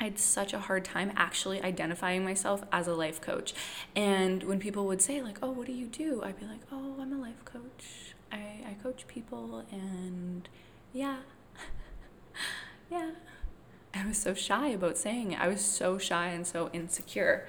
I 0.01 0.05
had 0.05 0.19
such 0.19 0.53
a 0.53 0.59
hard 0.59 0.85
time 0.85 1.11
actually 1.15 1.61
identifying 1.61 2.23
myself 2.23 2.63
as 2.71 2.87
a 2.87 2.93
life 2.93 3.19
coach. 3.19 3.53
And 3.95 4.43
when 4.43 4.59
people 4.59 4.85
would 4.87 5.01
say, 5.01 5.21
like, 5.21 5.39
oh, 5.41 5.51
what 5.51 5.67
do 5.67 5.73
you 5.73 5.87
do? 5.87 6.21
I'd 6.23 6.39
be 6.39 6.45
like, 6.45 6.61
oh, 6.71 6.95
I'm 6.99 7.11
a 7.11 7.17
life 7.17 7.43
coach. 7.43 8.15
I, 8.31 8.37
I 8.67 8.75
coach 8.81 9.07
people 9.07 9.63
and 9.71 10.47
yeah. 10.93 11.17
yeah. 12.91 13.11
I 13.93 14.05
was 14.07 14.17
so 14.17 14.33
shy 14.33 14.69
about 14.69 14.97
saying 14.97 15.33
it. 15.33 15.39
I 15.39 15.47
was 15.47 15.61
so 15.61 15.97
shy 15.97 16.27
and 16.27 16.45
so 16.47 16.69
insecure. 16.71 17.47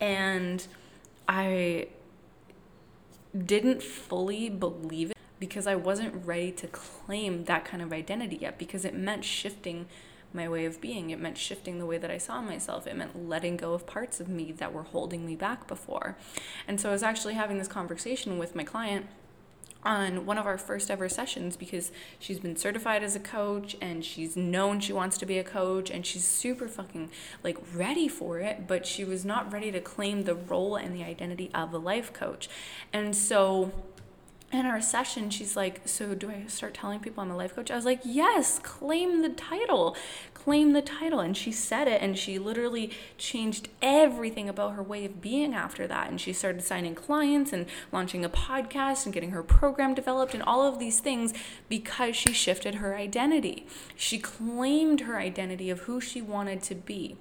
And 0.00 0.66
I 1.28 1.88
didn't 3.46 3.82
fully 3.82 4.48
believe 4.48 5.10
it 5.10 5.16
because 5.42 5.66
I 5.66 5.74
wasn't 5.74 6.24
ready 6.24 6.52
to 6.52 6.68
claim 6.68 7.46
that 7.46 7.64
kind 7.64 7.82
of 7.82 7.92
identity 7.92 8.36
yet 8.36 8.58
because 8.58 8.84
it 8.84 8.94
meant 8.94 9.24
shifting 9.24 9.86
my 10.32 10.48
way 10.48 10.66
of 10.66 10.80
being. 10.80 11.10
It 11.10 11.18
meant 11.18 11.36
shifting 11.36 11.80
the 11.80 11.84
way 11.84 11.98
that 11.98 12.12
I 12.12 12.18
saw 12.18 12.40
myself. 12.40 12.86
It 12.86 12.96
meant 12.96 13.28
letting 13.28 13.56
go 13.56 13.74
of 13.74 13.84
parts 13.84 14.20
of 14.20 14.28
me 14.28 14.52
that 14.52 14.72
were 14.72 14.84
holding 14.84 15.26
me 15.26 15.34
back 15.34 15.66
before. 15.66 16.16
And 16.68 16.80
so 16.80 16.90
I 16.90 16.92
was 16.92 17.02
actually 17.02 17.34
having 17.34 17.58
this 17.58 17.66
conversation 17.66 18.38
with 18.38 18.54
my 18.54 18.62
client 18.62 19.06
on 19.84 20.24
one 20.24 20.38
of 20.38 20.46
our 20.46 20.58
first 20.58 20.92
ever 20.92 21.08
sessions 21.08 21.56
because 21.56 21.90
she's 22.20 22.38
been 22.38 22.54
certified 22.54 23.02
as 23.02 23.16
a 23.16 23.20
coach 23.20 23.76
and 23.80 24.04
she's 24.04 24.36
known 24.36 24.78
she 24.78 24.92
wants 24.92 25.18
to 25.18 25.26
be 25.26 25.38
a 25.38 25.44
coach 25.44 25.90
and 25.90 26.06
she's 26.06 26.24
super 26.24 26.68
fucking 26.68 27.10
like 27.42 27.58
ready 27.74 28.06
for 28.06 28.38
it, 28.38 28.68
but 28.68 28.86
she 28.86 29.04
was 29.04 29.24
not 29.24 29.52
ready 29.52 29.72
to 29.72 29.80
claim 29.80 30.22
the 30.22 30.36
role 30.36 30.76
and 30.76 30.94
the 30.94 31.02
identity 31.02 31.50
of 31.52 31.74
a 31.74 31.78
life 31.78 32.12
coach. 32.12 32.48
And 32.92 33.16
so 33.16 33.72
in 34.52 34.66
our 34.66 34.82
session, 34.82 35.30
she's 35.30 35.56
like, 35.56 35.80
So, 35.86 36.14
do 36.14 36.30
I 36.30 36.46
start 36.46 36.74
telling 36.74 37.00
people 37.00 37.22
I'm 37.22 37.30
a 37.30 37.36
life 37.36 37.54
coach? 37.56 37.70
I 37.70 37.76
was 37.76 37.86
like, 37.86 38.00
Yes, 38.04 38.58
claim 38.58 39.22
the 39.22 39.30
title. 39.30 39.96
Claim 40.34 40.72
the 40.72 40.82
title. 40.82 41.20
And 41.20 41.36
she 41.36 41.50
said 41.50 41.88
it, 41.88 42.02
and 42.02 42.18
she 42.18 42.38
literally 42.38 42.90
changed 43.16 43.68
everything 43.80 44.48
about 44.48 44.74
her 44.74 44.82
way 44.82 45.04
of 45.06 45.22
being 45.22 45.54
after 45.54 45.86
that. 45.86 46.10
And 46.10 46.20
she 46.20 46.32
started 46.32 46.62
signing 46.62 46.94
clients 46.94 47.52
and 47.52 47.66
launching 47.92 48.24
a 48.24 48.28
podcast 48.28 49.06
and 49.06 49.14
getting 49.14 49.30
her 49.30 49.42
program 49.42 49.94
developed 49.94 50.34
and 50.34 50.42
all 50.42 50.66
of 50.66 50.78
these 50.78 51.00
things 51.00 51.32
because 51.68 52.14
she 52.14 52.32
shifted 52.32 52.76
her 52.76 52.94
identity. 52.94 53.66
She 53.96 54.18
claimed 54.18 55.02
her 55.02 55.16
identity 55.16 55.70
of 55.70 55.80
who 55.80 56.00
she 56.00 56.20
wanted 56.20 56.62
to 56.64 56.74
be. 56.74 57.16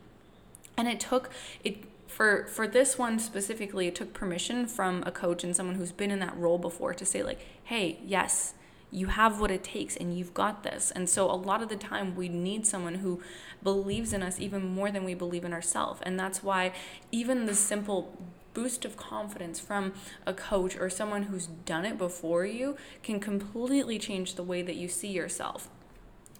And 0.75 0.87
it 0.87 0.99
took, 0.99 1.29
it 1.63 1.90
for 2.21 2.45
for 2.45 2.67
this 2.67 2.99
one 2.99 3.17
specifically 3.17 3.87
it 3.87 3.95
took 3.95 4.13
permission 4.13 4.67
from 4.67 5.01
a 5.07 5.11
coach 5.11 5.43
and 5.43 5.55
someone 5.55 5.75
who's 5.75 5.91
been 5.91 6.11
in 6.11 6.19
that 6.19 6.37
role 6.37 6.59
before 6.59 6.93
to 6.93 7.03
say 7.03 7.23
like 7.23 7.39
hey 7.63 7.97
yes 8.05 8.53
you 8.91 9.07
have 9.07 9.41
what 9.41 9.49
it 9.49 9.63
takes 9.63 9.95
and 9.95 10.17
you've 10.17 10.33
got 10.33 10.63
this. 10.63 10.91
And 10.91 11.09
so 11.09 11.31
a 11.31 11.33
lot 11.33 11.63
of 11.63 11.69
the 11.69 11.77
time 11.77 12.13
we 12.13 12.27
need 12.27 12.67
someone 12.67 12.95
who 12.95 13.21
believes 13.63 14.11
in 14.11 14.21
us 14.21 14.37
even 14.37 14.65
more 14.65 14.91
than 14.91 15.05
we 15.05 15.13
believe 15.13 15.45
in 15.45 15.53
ourselves 15.53 16.01
and 16.03 16.19
that's 16.19 16.43
why 16.43 16.73
even 17.09 17.45
the 17.45 17.55
simple 17.55 18.17
boost 18.53 18.83
of 18.83 18.97
confidence 18.97 19.61
from 19.61 19.93
a 20.27 20.33
coach 20.33 20.75
or 20.75 20.89
someone 20.89 21.23
who's 21.23 21.47
done 21.47 21.85
it 21.85 21.97
before 21.97 22.45
you 22.45 22.75
can 23.01 23.19
completely 23.19 23.97
change 23.97 24.35
the 24.35 24.43
way 24.43 24.61
that 24.61 24.75
you 24.75 24.89
see 24.89 25.07
yourself. 25.07 25.69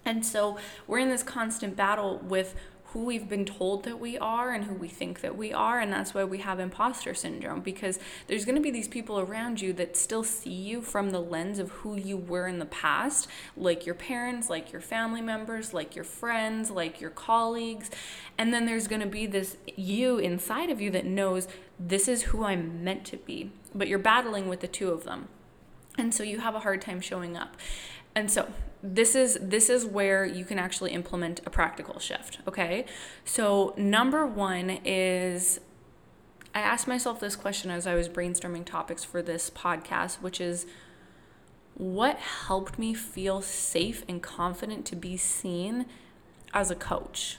And 0.04 0.26
so 0.26 0.58
we're 0.86 0.98
in 0.98 1.08
this 1.08 1.22
constant 1.22 1.76
battle 1.76 2.18
with 2.18 2.54
who 2.92 3.04
we've 3.04 3.28
been 3.28 3.46
told 3.46 3.84
that 3.84 3.98
we 3.98 4.18
are 4.18 4.52
and 4.52 4.64
who 4.64 4.74
we 4.74 4.88
think 4.88 5.20
that 5.22 5.36
we 5.36 5.50
are. 5.52 5.80
And 5.80 5.90
that's 5.90 6.12
why 6.12 6.24
we 6.24 6.38
have 6.38 6.60
imposter 6.60 7.14
syndrome 7.14 7.60
because 7.60 7.98
there's 8.26 8.44
going 8.44 8.56
to 8.56 8.60
be 8.60 8.70
these 8.70 8.88
people 8.88 9.18
around 9.18 9.62
you 9.62 9.72
that 9.74 9.96
still 9.96 10.22
see 10.22 10.52
you 10.52 10.82
from 10.82 11.10
the 11.10 11.20
lens 11.20 11.58
of 11.58 11.70
who 11.70 11.96
you 11.96 12.18
were 12.18 12.46
in 12.46 12.58
the 12.58 12.66
past, 12.66 13.28
like 13.56 13.86
your 13.86 13.94
parents, 13.94 14.50
like 14.50 14.72
your 14.72 14.82
family 14.82 15.22
members, 15.22 15.72
like 15.72 15.96
your 15.96 16.04
friends, 16.04 16.70
like 16.70 17.00
your 17.00 17.10
colleagues. 17.10 17.90
And 18.36 18.52
then 18.52 18.66
there's 18.66 18.88
going 18.88 19.02
to 19.02 19.08
be 19.08 19.26
this 19.26 19.56
you 19.74 20.18
inside 20.18 20.68
of 20.68 20.80
you 20.80 20.90
that 20.90 21.06
knows 21.06 21.48
this 21.78 22.08
is 22.08 22.24
who 22.24 22.44
I'm 22.44 22.84
meant 22.84 23.06
to 23.06 23.16
be. 23.16 23.52
But 23.74 23.88
you're 23.88 23.98
battling 23.98 24.48
with 24.48 24.60
the 24.60 24.68
two 24.68 24.90
of 24.90 25.04
them. 25.04 25.28
And 25.96 26.14
so 26.14 26.22
you 26.22 26.40
have 26.40 26.54
a 26.54 26.60
hard 26.60 26.82
time 26.82 27.00
showing 27.00 27.36
up. 27.36 27.56
And 28.14 28.30
so 28.30 28.48
this 28.82 29.14
is 29.14 29.38
this 29.40 29.70
is 29.70 29.86
where 29.86 30.24
you 30.24 30.44
can 30.44 30.58
actually 30.58 30.92
implement 30.92 31.40
a 31.46 31.50
practical 31.50 31.98
shift, 31.98 32.40
okay? 32.48 32.84
So 33.24 33.74
number 33.76 34.26
1 34.26 34.80
is 34.84 35.60
I 36.54 36.60
asked 36.60 36.88
myself 36.88 37.20
this 37.20 37.36
question 37.36 37.70
as 37.70 37.86
I 37.86 37.94
was 37.94 38.08
brainstorming 38.08 38.64
topics 38.64 39.04
for 39.04 39.22
this 39.22 39.50
podcast, 39.50 40.16
which 40.16 40.40
is 40.40 40.66
what 41.74 42.18
helped 42.18 42.78
me 42.78 42.92
feel 42.92 43.40
safe 43.40 44.04
and 44.08 44.22
confident 44.22 44.84
to 44.86 44.96
be 44.96 45.16
seen 45.16 45.86
as 46.52 46.70
a 46.70 46.74
coach? 46.74 47.38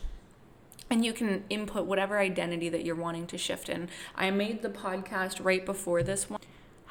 And 0.90 1.06
you 1.06 1.14
can 1.14 1.44
input 1.50 1.86
whatever 1.86 2.20
identity 2.20 2.70
that 2.70 2.84
you're 2.84 2.96
wanting 2.96 3.28
to 3.28 3.38
shift 3.38 3.70
in. 3.70 3.90
I 4.16 4.32
made 4.32 4.62
the 4.62 4.70
podcast 4.70 5.44
right 5.44 5.66
before 5.66 6.04
this 6.04 6.30
one 6.30 6.40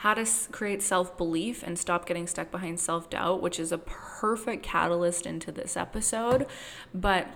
how 0.03 0.15
to 0.15 0.27
create 0.51 0.83
self 0.83 1.17
belief 1.17 1.63
and 1.63 1.79
stop 1.79 2.07
getting 2.07 2.27
stuck 2.27 2.51
behind 2.51 2.81
self 2.81 3.09
doubt, 3.09 3.41
which 3.41 3.61
is 3.61 3.71
a 3.71 3.79
perfect 3.79 4.65
catalyst 4.65 5.27
into 5.27 5.53
this 5.53 5.77
episode. 5.77 6.47
But 6.93 7.29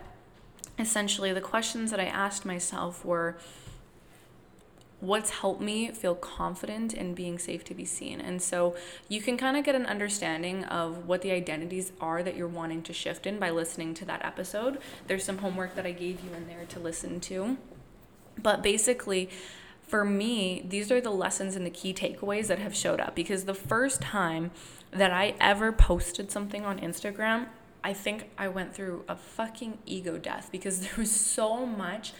essentially, 0.76 1.32
the 1.32 1.40
questions 1.40 1.92
that 1.92 2.00
I 2.00 2.06
asked 2.06 2.44
myself 2.44 3.04
were 3.04 3.36
what's 4.98 5.30
helped 5.30 5.60
me 5.60 5.92
feel 5.92 6.16
confident 6.16 6.92
in 6.92 7.14
being 7.14 7.38
safe 7.38 7.62
to 7.66 7.74
be 7.74 7.84
seen. 7.84 8.20
And 8.20 8.42
so 8.42 8.74
you 9.08 9.20
can 9.20 9.36
kind 9.36 9.56
of 9.56 9.62
get 9.62 9.76
an 9.76 9.86
understanding 9.86 10.64
of 10.64 11.06
what 11.06 11.22
the 11.22 11.30
identities 11.30 11.92
are 12.00 12.24
that 12.24 12.34
you're 12.34 12.48
wanting 12.48 12.82
to 12.82 12.92
shift 12.92 13.28
in 13.28 13.38
by 13.38 13.50
listening 13.50 13.94
to 13.94 14.04
that 14.06 14.24
episode. 14.24 14.78
There's 15.06 15.22
some 15.22 15.38
homework 15.38 15.76
that 15.76 15.86
I 15.86 15.92
gave 15.92 16.18
you 16.24 16.34
in 16.36 16.48
there 16.48 16.64
to 16.70 16.80
listen 16.80 17.20
to. 17.20 17.58
But 18.42 18.60
basically, 18.60 19.30
for 19.86 20.04
me, 20.04 20.64
these 20.68 20.90
are 20.90 21.00
the 21.00 21.10
lessons 21.10 21.54
and 21.54 21.64
the 21.64 21.70
key 21.70 21.94
takeaways 21.94 22.48
that 22.48 22.58
have 22.58 22.74
showed 22.74 23.00
up 23.00 23.14
because 23.14 23.44
the 23.44 23.54
first 23.54 24.00
time 24.00 24.50
that 24.90 25.12
I 25.12 25.34
ever 25.40 25.72
posted 25.72 26.30
something 26.30 26.64
on 26.64 26.80
Instagram, 26.80 27.46
I 27.84 27.92
think 27.92 28.30
I 28.36 28.48
went 28.48 28.74
through 28.74 29.04
a 29.08 29.14
fucking 29.14 29.78
ego 29.86 30.18
death 30.18 30.48
because 30.50 30.80
there 30.80 30.96
was 30.96 31.10
so 31.10 31.64
much 31.64 32.12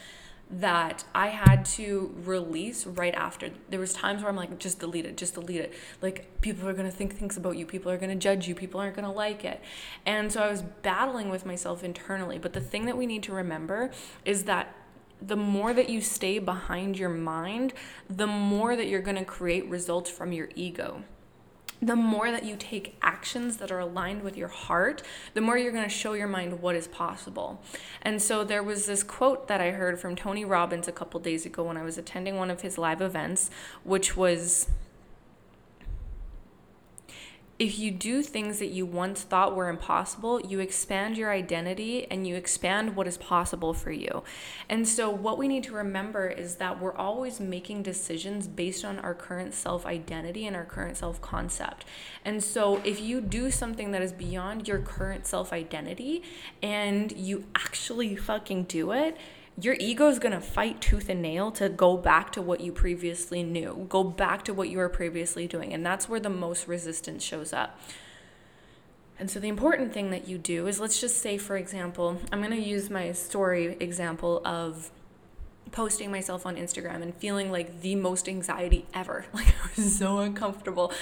that 0.49 1.02
I 1.12 1.28
had 1.28 1.64
to 1.64 2.14
release 2.25 2.87
right 2.87 3.14
after. 3.14 3.50
There 3.68 3.80
was 3.80 3.92
times 3.92 4.23
where 4.23 4.30
I'm 4.30 4.37
like, 4.37 4.56
just 4.61 4.78
delete 4.78 5.04
it, 5.04 5.16
just 5.16 5.35
delete 5.35 5.61
it. 5.61 5.75
Like 6.00 6.40
people 6.40 6.68
are 6.68 6.73
gonna 6.73 6.92
think 6.92 7.16
things 7.16 7.37
about 7.37 7.56
you, 7.56 7.66
people 7.66 7.90
are 7.90 7.99
gonna 7.99 8.14
judge 8.14 8.46
you, 8.46 8.54
people 8.54 8.80
aren't 8.80 8.94
gonna 8.94 9.12
like 9.12 9.44
it. 9.44 9.61
And 10.04 10.30
so 10.30 10.40
I 10.40 10.49
was 10.49 10.62
battling 10.62 11.30
with 11.30 11.44
myself 11.44 11.82
internally. 11.82 12.38
But 12.38 12.52
the 12.52 12.61
thing 12.61 12.87
that 12.87 12.96
we 12.96 13.06
need 13.06 13.25
to 13.25 13.32
remember 13.32 13.90
is 14.25 14.44
that 14.44 14.73
the 15.20 15.37
more 15.37 15.73
that 15.73 15.88
you 15.88 16.00
stay 16.00 16.38
behind 16.38 16.99
your 16.99 17.11
mind, 17.11 17.73
the 18.08 18.26
more 18.26 18.76
that 18.76 18.87
you're 18.87 19.00
gonna 19.00 19.25
create 19.25 19.68
results 19.68 20.11
from 20.11 20.32
your 20.32 20.49
ego 20.54 21.02
the 21.82 21.96
more 21.96 22.30
that 22.30 22.44
you 22.44 22.56
take 22.56 22.96
actions 23.02 23.58
that 23.58 23.70
are 23.70 23.78
aligned 23.78 24.23
with 24.23 24.37
your 24.37 24.49
heart, 24.49 25.02
the 25.35 25.40
more 25.40 25.58
you're 25.58 25.73
going 25.73 25.85
to 25.85 25.90
show 25.90 26.14
your 26.14 26.26
mind 26.26 26.61
what 26.62 26.75
is 26.75 26.88
possible. 26.88 27.62
And 28.02 28.20
so 28.20 28.44
there 28.44 28.62
was 28.62 28.87
this 28.87 29.02
quote 29.02 29.49
that 29.49 29.61
I 29.61 29.73
heard 29.73 30.00
from 30.00 30.16
Tony 30.16 30.44
Robbins 30.44 30.88
a 30.88 30.92
couple 30.92 31.20
days 31.20 31.44
ago 31.44 31.64
when 31.64 31.76
I 31.76 31.82
was 31.82 31.99
attending 31.99 32.37
one 32.37 32.50
of 32.50 32.62
his 32.62 32.78
live 32.78 33.02
events, 33.02 33.50
which 33.85 34.16
was 34.16 34.68
if 37.58 37.78
you 37.78 37.90
do 37.90 38.22
things 38.22 38.58
that 38.58 38.68
you 38.68 38.84
once 38.84 39.22
thought 39.22 39.56
were 39.56 39.68
impossible, 39.68 40.40
you 40.42 40.60
expand 40.60 41.16
your 41.16 41.30
identity 41.30 42.06
and 42.10 42.26
you 42.26 42.36
expand 42.36 42.94
what 42.94 43.06
is 43.06 43.16
possible 43.16 43.72
for 43.72 43.90
you. 43.90 44.22
And 44.68 44.86
so, 44.86 45.08
what 45.08 45.38
we 45.38 45.48
need 45.48 45.64
to 45.64 45.72
remember 45.72 46.28
is 46.28 46.56
that 46.56 46.80
we're 46.80 46.94
always 46.94 47.40
making 47.40 47.82
decisions 47.82 48.46
based 48.46 48.84
on 48.84 48.98
our 48.98 49.14
current 49.14 49.54
self 49.54 49.86
identity 49.86 50.46
and 50.46 50.54
our 50.54 50.66
current 50.66 50.98
self 50.98 51.20
concept. 51.22 51.86
And 52.26 52.44
so, 52.44 52.82
if 52.84 53.00
you 53.00 53.22
do 53.22 53.50
something 53.50 53.90
that 53.92 54.02
is 54.02 54.12
beyond 54.12 54.68
your 54.68 54.80
current 54.80 55.26
self 55.26 55.52
identity 55.52 56.22
and 56.62 57.10
you 57.12 57.44
actually 57.54 58.16
fucking 58.16 58.64
do 58.64 58.92
it, 58.92 59.16
your 59.60 59.76
ego 59.80 60.08
is 60.08 60.18
going 60.18 60.32
to 60.32 60.40
fight 60.40 60.80
tooth 60.80 61.08
and 61.08 61.22
nail 61.22 61.50
to 61.52 61.68
go 61.68 61.96
back 61.96 62.30
to 62.32 62.42
what 62.42 62.60
you 62.60 62.72
previously 62.72 63.42
knew, 63.42 63.86
go 63.88 64.04
back 64.04 64.44
to 64.44 64.54
what 64.54 64.68
you 64.68 64.78
were 64.78 64.88
previously 64.88 65.46
doing. 65.46 65.72
And 65.72 65.84
that's 65.84 66.08
where 66.08 66.20
the 66.20 66.30
most 66.30 66.68
resistance 66.68 67.22
shows 67.22 67.52
up. 67.52 67.80
And 69.18 69.30
so, 69.30 69.40
the 69.40 69.48
important 69.48 69.94
thing 69.94 70.10
that 70.10 70.28
you 70.28 70.36
do 70.36 70.66
is 70.66 70.78
let's 70.78 71.00
just 71.00 71.22
say, 71.22 71.38
for 71.38 71.56
example, 71.56 72.20
I'm 72.30 72.40
going 72.40 72.50
to 72.50 72.60
use 72.60 72.90
my 72.90 73.12
story 73.12 73.76
example 73.80 74.42
of 74.44 74.90
posting 75.72 76.11
myself 76.11 76.44
on 76.44 76.57
Instagram 76.57 77.02
and 77.02 77.14
feeling 77.14 77.50
like 77.50 77.81
the 77.81 77.94
most 77.94 78.28
anxiety 78.28 78.85
ever. 78.92 79.24
Like, 79.35 79.48
I 79.48 79.68
was 79.76 79.96
so 79.96 80.18
uncomfortable. 80.18 80.92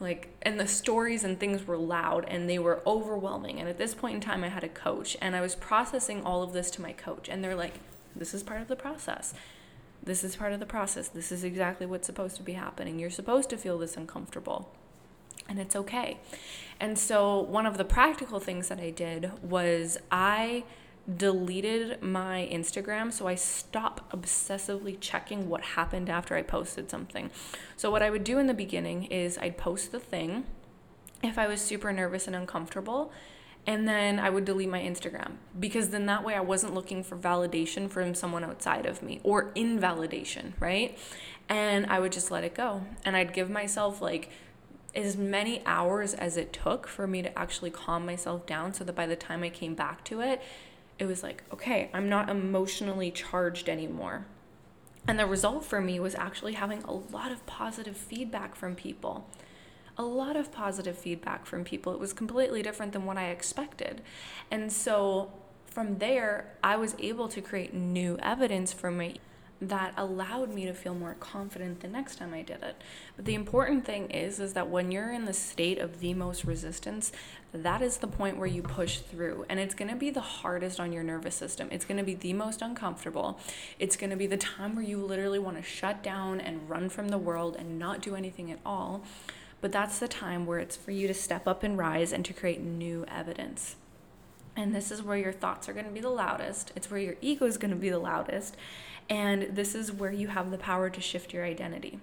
Like, 0.00 0.28
and 0.42 0.58
the 0.58 0.66
stories 0.66 1.24
and 1.24 1.38
things 1.38 1.66
were 1.66 1.76
loud 1.76 2.24
and 2.26 2.48
they 2.48 2.58
were 2.58 2.80
overwhelming. 2.86 3.58
And 3.60 3.68
at 3.68 3.78
this 3.78 3.94
point 3.94 4.14
in 4.14 4.20
time, 4.20 4.44
I 4.44 4.48
had 4.48 4.64
a 4.64 4.68
coach 4.68 5.16
and 5.20 5.36
I 5.36 5.40
was 5.40 5.54
processing 5.54 6.22
all 6.24 6.42
of 6.42 6.52
this 6.52 6.70
to 6.72 6.82
my 6.82 6.92
coach. 6.92 7.28
And 7.28 7.42
they're 7.42 7.56
like, 7.56 7.74
this 8.14 8.34
is 8.34 8.42
part 8.42 8.60
of 8.60 8.68
the 8.68 8.76
process. 8.76 9.34
This 10.02 10.24
is 10.24 10.36
part 10.36 10.52
of 10.52 10.60
the 10.60 10.66
process. 10.66 11.08
This 11.08 11.32
is 11.32 11.44
exactly 11.44 11.86
what's 11.86 12.06
supposed 12.06 12.36
to 12.36 12.42
be 12.42 12.52
happening. 12.52 12.98
You're 12.98 13.10
supposed 13.10 13.50
to 13.50 13.56
feel 13.56 13.78
this 13.78 13.96
uncomfortable. 13.96 14.72
And 15.48 15.58
it's 15.58 15.74
okay. 15.76 16.18
And 16.80 16.98
so, 16.98 17.40
one 17.40 17.66
of 17.66 17.78
the 17.78 17.84
practical 17.84 18.38
things 18.38 18.68
that 18.68 18.80
I 18.80 18.90
did 18.90 19.30
was 19.42 19.98
I 20.10 20.64
deleted 21.16 22.02
my 22.02 22.46
Instagram 22.52 23.10
so 23.10 23.26
I 23.26 23.34
stopped 23.34 24.12
obsessively 24.12 24.98
checking 25.00 25.48
what 25.48 25.62
happened 25.62 26.10
after 26.10 26.36
I 26.36 26.42
posted 26.42 26.90
something. 26.90 27.30
So, 27.76 27.90
what 27.90 28.02
I 28.02 28.10
would 28.10 28.24
do 28.24 28.38
in 28.38 28.46
the 28.46 28.54
beginning 28.54 29.04
is 29.04 29.38
I'd 29.38 29.56
post 29.56 29.90
the 29.90 30.00
thing 30.00 30.44
if 31.22 31.38
I 31.38 31.46
was 31.46 31.60
super 31.60 31.92
nervous 31.92 32.26
and 32.26 32.36
uncomfortable 32.36 33.10
and 33.68 33.86
then 33.86 34.18
I 34.18 34.30
would 34.30 34.46
delete 34.46 34.70
my 34.70 34.80
Instagram 34.80 35.32
because 35.60 35.90
then 35.90 36.06
that 36.06 36.24
way 36.24 36.34
I 36.34 36.40
wasn't 36.40 36.72
looking 36.72 37.04
for 37.04 37.18
validation 37.18 37.90
from 37.90 38.14
someone 38.14 38.42
outside 38.42 38.86
of 38.86 39.02
me 39.02 39.20
or 39.22 39.52
invalidation, 39.54 40.54
right? 40.58 40.96
And 41.50 41.84
I 41.84 41.98
would 41.98 42.10
just 42.10 42.30
let 42.30 42.44
it 42.44 42.54
go. 42.54 42.84
And 43.04 43.14
I'd 43.14 43.34
give 43.34 43.50
myself 43.50 44.00
like 44.00 44.30
as 44.94 45.18
many 45.18 45.60
hours 45.66 46.14
as 46.14 46.38
it 46.38 46.50
took 46.50 46.88
for 46.88 47.06
me 47.06 47.20
to 47.20 47.38
actually 47.38 47.68
calm 47.68 48.06
myself 48.06 48.46
down 48.46 48.72
so 48.72 48.84
that 48.84 48.94
by 48.94 49.04
the 49.04 49.16
time 49.16 49.42
I 49.42 49.50
came 49.50 49.74
back 49.74 50.02
to 50.04 50.22
it, 50.22 50.40
it 50.98 51.04
was 51.04 51.22
like, 51.22 51.44
okay, 51.52 51.90
I'm 51.92 52.08
not 52.08 52.30
emotionally 52.30 53.10
charged 53.10 53.68
anymore. 53.68 54.24
And 55.06 55.18
the 55.18 55.26
result 55.26 55.66
for 55.66 55.82
me 55.82 56.00
was 56.00 56.14
actually 56.14 56.54
having 56.54 56.82
a 56.84 56.92
lot 56.92 57.30
of 57.30 57.44
positive 57.44 57.98
feedback 57.98 58.56
from 58.56 58.74
people 58.74 59.28
a 59.98 60.04
lot 60.04 60.36
of 60.36 60.52
positive 60.52 60.96
feedback 60.96 61.44
from 61.44 61.64
people. 61.64 61.92
It 61.92 61.98
was 61.98 62.12
completely 62.12 62.62
different 62.62 62.92
than 62.92 63.04
what 63.04 63.18
I 63.18 63.30
expected. 63.30 64.00
And 64.50 64.72
so 64.72 65.32
from 65.66 65.98
there, 65.98 66.54
I 66.62 66.76
was 66.76 66.94
able 66.98 67.28
to 67.28 67.40
create 67.40 67.74
new 67.74 68.16
evidence 68.22 68.72
for 68.72 68.90
me 68.90 69.20
that 69.60 69.92
allowed 69.96 70.54
me 70.54 70.66
to 70.66 70.72
feel 70.72 70.94
more 70.94 71.16
confident 71.18 71.80
the 71.80 71.88
next 71.88 72.16
time 72.16 72.32
I 72.32 72.42
did 72.42 72.62
it. 72.62 72.76
But 73.16 73.24
the 73.24 73.34
important 73.34 73.84
thing 73.84 74.08
is 74.10 74.38
is 74.38 74.52
that 74.52 74.68
when 74.68 74.92
you're 74.92 75.10
in 75.10 75.24
the 75.24 75.32
state 75.32 75.78
of 75.78 75.98
the 75.98 76.14
most 76.14 76.44
resistance, 76.44 77.10
that 77.52 77.82
is 77.82 77.96
the 77.96 78.06
point 78.06 78.36
where 78.36 78.46
you 78.46 78.62
push 78.62 78.98
through 78.98 79.46
and 79.48 79.58
it's 79.58 79.74
going 79.74 79.90
to 79.90 79.96
be 79.96 80.10
the 80.10 80.20
hardest 80.20 80.78
on 80.78 80.92
your 80.92 81.02
nervous 81.02 81.34
system. 81.34 81.68
It's 81.72 81.84
going 81.84 81.98
to 81.98 82.04
be 82.04 82.14
the 82.14 82.34
most 82.34 82.62
uncomfortable. 82.62 83.40
It's 83.80 83.96
going 83.96 84.10
to 84.10 84.16
be 84.16 84.28
the 84.28 84.36
time 84.36 84.76
where 84.76 84.84
you 84.84 84.98
literally 84.98 85.40
want 85.40 85.56
to 85.56 85.62
shut 85.62 86.04
down 86.04 86.40
and 86.40 86.70
run 86.70 86.88
from 86.88 87.08
the 87.08 87.18
world 87.18 87.56
and 87.58 87.80
not 87.80 88.00
do 88.00 88.14
anything 88.14 88.52
at 88.52 88.60
all. 88.64 89.02
But 89.60 89.72
that's 89.72 89.98
the 89.98 90.08
time 90.08 90.46
where 90.46 90.58
it's 90.58 90.76
for 90.76 90.92
you 90.92 91.08
to 91.08 91.14
step 91.14 91.48
up 91.48 91.62
and 91.62 91.76
rise 91.76 92.12
and 92.12 92.24
to 92.24 92.32
create 92.32 92.60
new 92.60 93.04
evidence. 93.08 93.76
And 94.56 94.74
this 94.74 94.90
is 94.90 95.02
where 95.02 95.16
your 95.16 95.32
thoughts 95.32 95.68
are 95.68 95.72
going 95.72 95.86
to 95.86 95.92
be 95.92 96.00
the 96.00 96.08
loudest. 96.08 96.72
It's 96.74 96.90
where 96.90 97.00
your 97.00 97.16
ego 97.20 97.46
is 97.46 97.58
going 97.58 97.70
to 97.70 97.76
be 97.76 97.90
the 97.90 97.98
loudest. 97.98 98.56
And 99.08 99.54
this 99.54 99.74
is 99.74 99.92
where 99.92 100.12
you 100.12 100.28
have 100.28 100.50
the 100.50 100.58
power 100.58 100.90
to 100.90 101.00
shift 101.00 101.32
your 101.32 101.44
identity. 101.44 102.00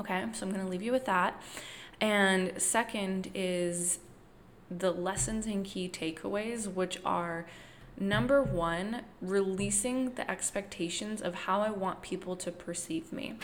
Okay, 0.00 0.24
so 0.32 0.46
I'm 0.46 0.52
going 0.52 0.64
to 0.64 0.70
leave 0.70 0.82
you 0.82 0.92
with 0.92 1.04
that. 1.06 1.40
And 2.00 2.60
second 2.60 3.30
is 3.34 3.98
the 4.70 4.92
lessons 4.92 5.46
and 5.46 5.64
key 5.64 5.88
takeaways, 5.88 6.72
which 6.72 6.98
are 7.04 7.46
number 7.98 8.42
one, 8.42 9.02
releasing 9.20 10.14
the 10.14 10.30
expectations 10.30 11.20
of 11.20 11.34
how 11.34 11.60
I 11.60 11.70
want 11.70 12.02
people 12.02 12.36
to 12.36 12.52
perceive 12.52 13.12
me. 13.12 13.34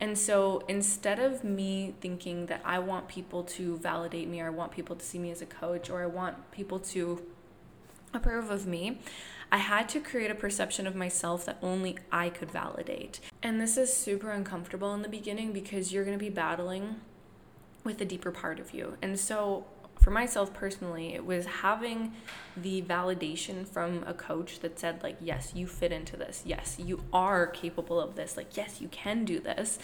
And 0.00 0.16
so 0.16 0.62
instead 0.66 1.18
of 1.18 1.44
me 1.44 1.94
thinking 2.00 2.46
that 2.46 2.62
I 2.64 2.78
want 2.78 3.08
people 3.08 3.44
to 3.44 3.76
validate 3.78 4.28
me 4.28 4.40
or 4.40 4.46
I 4.46 4.50
want 4.50 4.72
people 4.72 4.96
to 4.96 5.04
see 5.04 5.18
me 5.18 5.30
as 5.30 5.42
a 5.42 5.46
coach 5.46 5.90
or 5.90 6.02
I 6.02 6.06
want 6.06 6.50
people 6.50 6.78
to 6.80 7.22
approve 8.14 8.50
of 8.50 8.66
me, 8.66 8.98
I 9.52 9.58
had 9.58 9.88
to 9.90 10.00
create 10.00 10.30
a 10.30 10.34
perception 10.34 10.86
of 10.86 10.94
myself 10.94 11.44
that 11.44 11.58
only 11.60 11.98
I 12.10 12.30
could 12.30 12.50
validate. 12.50 13.20
And 13.42 13.60
this 13.60 13.76
is 13.76 13.92
super 13.92 14.30
uncomfortable 14.30 14.94
in 14.94 15.02
the 15.02 15.08
beginning 15.08 15.52
because 15.52 15.92
you're 15.92 16.04
going 16.04 16.18
to 16.18 16.24
be 16.24 16.30
battling 16.30 16.96
with 17.84 17.98
the 17.98 18.04
deeper 18.04 18.30
part 18.30 18.60
of 18.60 18.72
you. 18.72 18.96
And 19.02 19.18
so 19.18 19.66
for 20.00 20.10
myself 20.10 20.54
personally, 20.54 21.14
it 21.14 21.24
was 21.24 21.44
having 21.46 22.12
the 22.56 22.80
validation 22.82 23.66
from 23.66 24.02
a 24.06 24.14
coach 24.14 24.60
that 24.60 24.78
said, 24.78 25.02
like, 25.02 25.16
yes, 25.20 25.52
you 25.54 25.66
fit 25.66 25.92
into 25.92 26.16
this. 26.16 26.42
Yes, 26.44 26.76
you 26.78 27.02
are 27.12 27.46
capable 27.46 28.00
of 28.00 28.16
this. 28.16 28.36
Like, 28.36 28.56
yes, 28.56 28.80
you 28.80 28.88
can 28.88 29.24
do 29.26 29.38
this. 29.38 29.78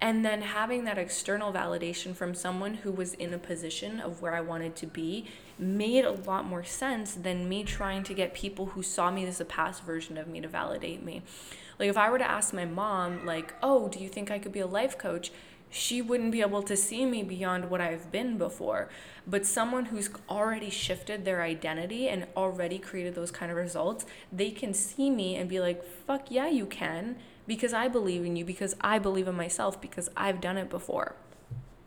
And 0.00 0.24
then 0.24 0.42
having 0.42 0.84
that 0.84 0.98
external 0.98 1.52
validation 1.52 2.14
from 2.14 2.34
someone 2.34 2.74
who 2.74 2.92
was 2.92 3.14
in 3.14 3.32
a 3.34 3.38
position 3.38 3.98
of 3.98 4.22
where 4.22 4.34
I 4.34 4.40
wanted 4.40 4.76
to 4.76 4.86
be 4.86 5.26
made 5.58 6.04
a 6.04 6.10
lot 6.10 6.44
more 6.44 6.64
sense 6.64 7.14
than 7.14 7.48
me 7.48 7.64
trying 7.64 8.04
to 8.04 8.14
get 8.14 8.34
people 8.34 8.66
who 8.66 8.82
saw 8.82 9.10
me 9.10 9.24
as 9.26 9.40
a 9.40 9.44
past 9.44 9.82
version 9.84 10.18
of 10.18 10.28
me 10.28 10.40
to 10.42 10.48
validate 10.48 11.02
me. 11.02 11.22
Like 11.78 11.88
if 11.88 11.96
I 11.96 12.10
were 12.10 12.18
to 12.18 12.30
ask 12.30 12.52
my 12.52 12.66
mom 12.66 13.24
like, 13.24 13.54
"Oh, 13.62 13.88
do 13.88 13.98
you 13.98 14.08
think 14.08 14.30
I 14.30 14.38
could 14.38 14.52
be 14.52 14.60
a 14.60 14.66
life 14.66 14.98
coach?" 14.98 15.30
She 15.76 16.00
wouldn't 16.00 16.32
be 16.32 16.40
able 16.40 16.62
to 16.62 16.76
see 16.76 17.04
me 17.04 17.22
beyond 17.22 17.68
what 17.68 17.82
I've 17.82 18.10
been 18.10 18.38
before. 18.38 18.88
But 19.26 19.44
someone 19.44 19.86
who's 19.86 20.08
already 20.28 20.70
shifted 20.70 21.24
their 21.24 21.42
identity 21.42 22.08
and 22.08 22.26
already 22.34 22.78
created 22.78 23.14
those 23.14 23.30
kind 23.30 23.52
of 23.52 23.58
results, 23.58 24.06
they 24.32 24.50
can 24.50 24.72
see 24.72 25.10
me 25.10 25.36
and 25.36 25.48
be 25.48 25.60
like, 25.60 25.84
fuck 25.84 26.30
yeah, 26.30 26.48
you 26.48 26.64
can, 26.64 27.16
because 27.46 27.74
I 27.74 27.88
believe 27.88 28.24
in 28.24 28.36
you, 28.36 28.44
because 28.44 28.74
I 28.80 28.98
believe 28.98 29.28
in 29.28 29.36
myself, 29.36 29.80
because 29.80 30.08
I've 30.16 30.40
done 30.40 30.56
it 30.56 30.70
before. 30.70 31.14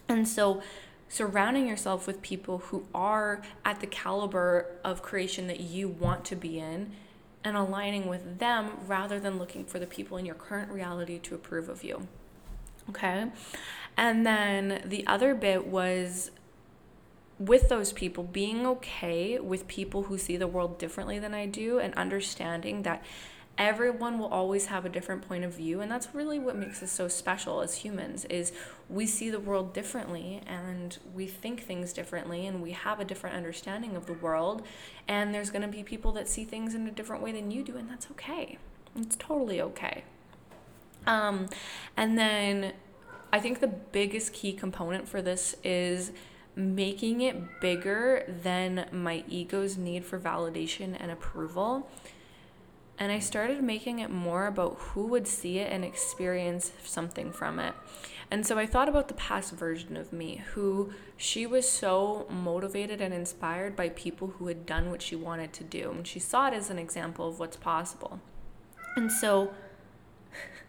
And 0.07 0.27
so, 0.27 0.61
surrounding 1.07 1.67
yourself 1.67 2.05
with 2.05 2.21
people 2.21 2.59
who 2.59 2.85
are 2.93 3.41
at 3.65 3.79
the 3.79 3.87
caliber 3.87 4.67
of 4.83 5.01
creation 5.01 5.47
that 5.47 5.59
you 5.59 5.89
want 5.89 6.25
to 6.25 6.35
be 6.35 6.59
in 6.59 6.91
and 7.43 7.57
aligning 7.57 8.07
with 8.07 8.37
them 8.37 8.71
rather 8.85 9.19
than 9.19 9.39
looking 9.39 9.65
for 9.65 9.79
the 9.79 9.87
people 9.87 10.17
in 10.17 10.25
your 10.25 10.35
current 10.35 10.71
reality 10.71 11.17
to 11.17 11.33
approve 11.33 11.69
of 11.69 11.83
you. 11.83 12.07
Okay. 12.89 13.27
And 13.97 14.25
then 14.25 14.81
the 14.85 15.05
other 15.07 15.35
bit 15.35 15.67
was 15.67 16.31
with 17.37 17.69
those 17.69 17.93
people, 17.93 18.23
being 18.23 18.65
okay 18.67 19.39
with 19.39 19.67
people 19.67 20.03
who 20.03 20.17
see 20.17 20.37
the 20.37 20.47
world 20.47 20.77
differently 20.77 21.19
than 21.19 21.33
I 21.33 21.45
do 21.45 21.79
and 21.79 21.93
understanding 21.93 22.83
that 22.83 23.03
everyone 23.57 24.19
will 24.19 24.27
always 24.27 24.67
have 24.67 24.85
a 24.85 24.89
different 24.89 25.27
point 25.27 25.43
of 25.43 25.53
view. 25.53 25.81
And 25.81 25.91
that's 25.91 26.13
really 26.13 26.39
what 26.39 26.55
makes 26.55 26.81
us 26.83 26.91
so 26.91 27.07
special 27.07 27.61
as 27.61 27.75
humans 27.75 28.25
is 28.25 28.51
we 28.89 29.05
see 29.05 29.29
the 29.29 29.39
world 29.39 29.73
differently 29.73 30.41
and 30.47 30.97
we 31.13 31.27
think 31.27 31.63
things 31.63 31.91
differently 31.91 32.47
and 32.47 32.61
we 32.61 32.71
have 32.71 32.99
a 32.99 33.05
different 33.05 33.35
understanding 33.35 33.95
of 33.95 34.05
the 34.05 34.13
world. 34.13 34.63
And 35.07 35.33
there's 35.33 35.49
going 35.49 35.61
to 35.61 35.67
be 35.67 35.83
people 35.83 36.11
that 36.13 36.27
see 36.27 36.45
things 36.45 36.73
in 36.73 36.87
a 36.87 36.91
different 36.91 37.21
way 37.21 37.31
than 37.31 37.51
you 37.51 37.63
do 37.63 37.77
and 37.77 37.89
that's 37.89 38.09
okay. 38.11 38.57
It's 38.95 39.15
totally 39.17 39.61
okay 39.61 40.03
um, 41.05 41.47
and 41.95 42.17
then 42.17 42.73
I 43.31 43.39
think 43.39 43.59
the 43.59 43.67
biggest 43.67 44.33
key 44.33 44.53
component 44.53 45.07
for 45.07 45.21
this 45.21 45.55
is 45.63 46.11
making 46.55 47.21
it 47.21 47.61
bigger 47.61 48.25
than 48.43 48.87
my 48.91 49.23
ego's 49.27 49.77
need 49.77 50.03
for 50.03 50.19
validation 50.19 50.95
and 50.99 51.11
approval. 51.11 51.89
And 52.97 53.13
I 53.13 53.19
started 53.19 53.63
making 53.63 53.99
it 53.99 54.09
more 54.09 54.47
about 54.47 54.75
who 54.77 55.07
would 55.07 55.25
see 55.25 55.59
it 55.59 55.71
and 55.71 55.85
experience 55.85 56.73
something 56.83 57.31
from 57.31 57.59
it. 57.59 57.73
And 58.31 58.45
so 58.45 58.59
I 58.59 58.65
thought 58.65 58.89
about 58.89 59.07
the 59.07 59.13
past 59.13 59.53
version 59.53 59.95
of 59.95 60.11
me, 60.11 60.43
who 60.53 60.91
she 61.15 61.45
was 61.47 61.67
so 61.67 62.27
motivated 62.29 62.99
and 62.99 63.13
inspired 63.13 63.75
by 63.75 63.89
people 63.89 64.35
who 64.37 64.47
had 64.47 64.65
done 64.65 64.91
what 64.91 65.01
she 65.01 65.15
wanted 65.15 65.53
to 65.53 65.63
do. 65.63 65.91
And 65.91 66.05
she 66.05 66.19
saw 66.19 66.47
it 66.47 66.53
as 66.53 66.69
an 66.69 66.77
example 66.77 67.29
of 67.29 67.39
what's 67.39 67.57
possible. 67.57 68.19
And 68.95 69.11
so 69.11 69.53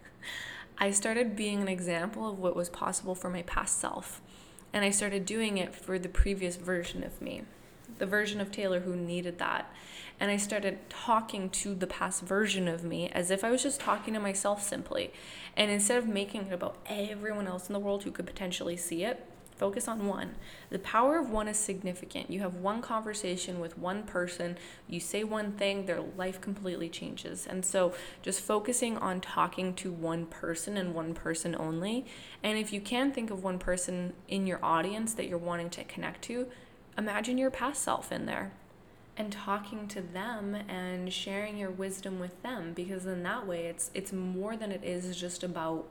I 0.81 0.89
started 0.89 1.35
being 1.35 1.61
an 1.61 1.67
example 1.67 2.27
of 2.27 2.39
what 2.39 2.55
was 2.55 2.67
possible 2.67 3.13
for 3.13 3.29
my 3.29 3.43
past 3.43 3.79
self. 3.79 4.19
And 4.73 4.83
I 4.83 4.89
started 4.89 5.27
doing 5.27 5.59
it 5.59 5.75
for 5.75 5.99
the 5.99 6.09
previous 6.09 6.55
version 6.55 7.03
of 7.03 7.21
me, 7.21 7.43
the 7.99 8.07
version 8.07 8.41
of 8.41 8.51
Taylor 8.51 8.79
who 8.79 8.95
needed 8.95 9.37
that. 9.37 9.71
And 10.19 10.31
I 10.31 10.37
started 10.37 10.79
talking 10.89 11.51
to 11.51 11.75
the 11.75 11.85
past 11.85 12.23
version 12.23 12.67
of 12.67 12.83
me 12.83 13.09
as 13.09 13.29
if 13.29 13.43
I 13.43 13.51
was 13.51 13.61
just 13.61 13.79
talking 13.79 14.15
to 14.15 14.19
myself 14.19 14.63
simply. 14.63 15.13
And 15.55 15.69
instead 15.69 15.99
of 15.99 16.07
making 16.07 16.47
it 16.47 16.53
about 16.53 16.77
everyone 16.87 17.47
else 17.47 17.69
in 17.69 17.73
the 17.73 17.79
world 17.79 18.01
who 18.01 18.11
could 18.11 18.25
potentially 18.25 18.75
see 18.75 19.03
it, 19.03 19.23
Focus 19.61 19.87
on 19.87 20.07
one. 20.07 20.37
The 20.71 20.79
power 20.79 21.19
of 21.19 21.29
one 21.29 21.47
is 21.47 21.55
significant. 21.55 22.31
You 22.31 22.39
have 22.39 22.55
one 22.55 22.81
conversation 22.81 23.59
with 23.59 23.77
one 23.77 24.01
person, 24.01 24.57
you 24.87 24.99
say 24.99 25.23
one 25.23 25.51
thing, 25.51 25.85
their 25.85 26.01
life 26.01 26.41
completely 26.41 26.89
changes. 26.89 27.45
And 27.45 27.63
so 27.63 27.93
just 28.23 28.41
focusing 28.41 28.97
on 28.97 29.21
talking 29.21 29.75
to 29.75 29.91
one 29.91 30.25
person 30.25 30.77
and 30.77 30.95
one 30.95 31.13
person 31.13 31.55
only. 31.59 32.07
And 32.41 32.57
if 32.57 32.73
you 32.73 32.81
can 32.81 33.11
think 33.11 33.29
of 33.29 33.43
one 33.43 33.59
person 33.59 34.13
in 34.27 34.47
your 34.47 34.57
audience 34.65 35.13
that 35.13 35.27
you're 35.27 35.37
wanting 35.37 35.69
to 35.69 35.83
connect 35.83 36.23
to, 36.23 36.47
imagine 36.97 37.37
your 37.37 37.51
past 37.51 37.83
self 37.83 38.11
in 38.11 38.25
there 38.25 38.53
and 39.15 39.31
talking 39.31 39.87
to 39.89 40.01
them 40.01 40.55
and 40.55 41.13
sharing 41.13 41.55
your 41.59 41.69
wisdom 41.69 42.19
with 42.19 42.41
them 42.41 42.73
because 42.73 43.05
in 43.05 43.21
that 43.21 43.45
way 43.45 43.67
it's 43.67 43.91
it's 43.93 44.11
more 44.11 44.57
than 44.57 44.71
it 44.71 44.83
is 44.83 45.15
just 45.15 45.43
about 45.43 45.85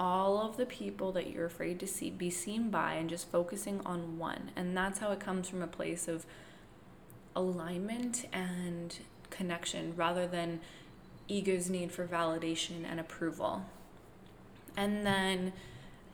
all 0.00 0.40
of 0.40 0.56
the 0.56 0.64
people 0.64 1.12
that 1.12 1.30
you're 1.30 1.44
afraid 1.44 1.78
to 1.78 1.86
see 1.86 2.08
be 2.08 2.30
seen 2.30 2.70
by 2.70 2.94
and 2.94 3.10
just 3.10 3.30
focusing 3.30 3.80
on 3.84 4.16
one. 4.18 4.50
And 4.56 4.74
that's 4.74 4.98
how 4.98 5.12
it 5.12 5.20
comes 5.20 5.46
from 5.46 5.60
a 5.60 5.66
place 5.66 6.08
of 6.08 6.24
alignment 7.36 8.26
and 8.32 8.98
connection 9.28 9.92
rather 9.94 10.26
than 10.26 10.60
ego's 11.28 11.68
need 11.68 11.92
for 11.92 12.06
validation 12.06 12.90
and 12.90 12.98
approval. 12.98 13.66
And 14.74 15.06
then 15.06 15.52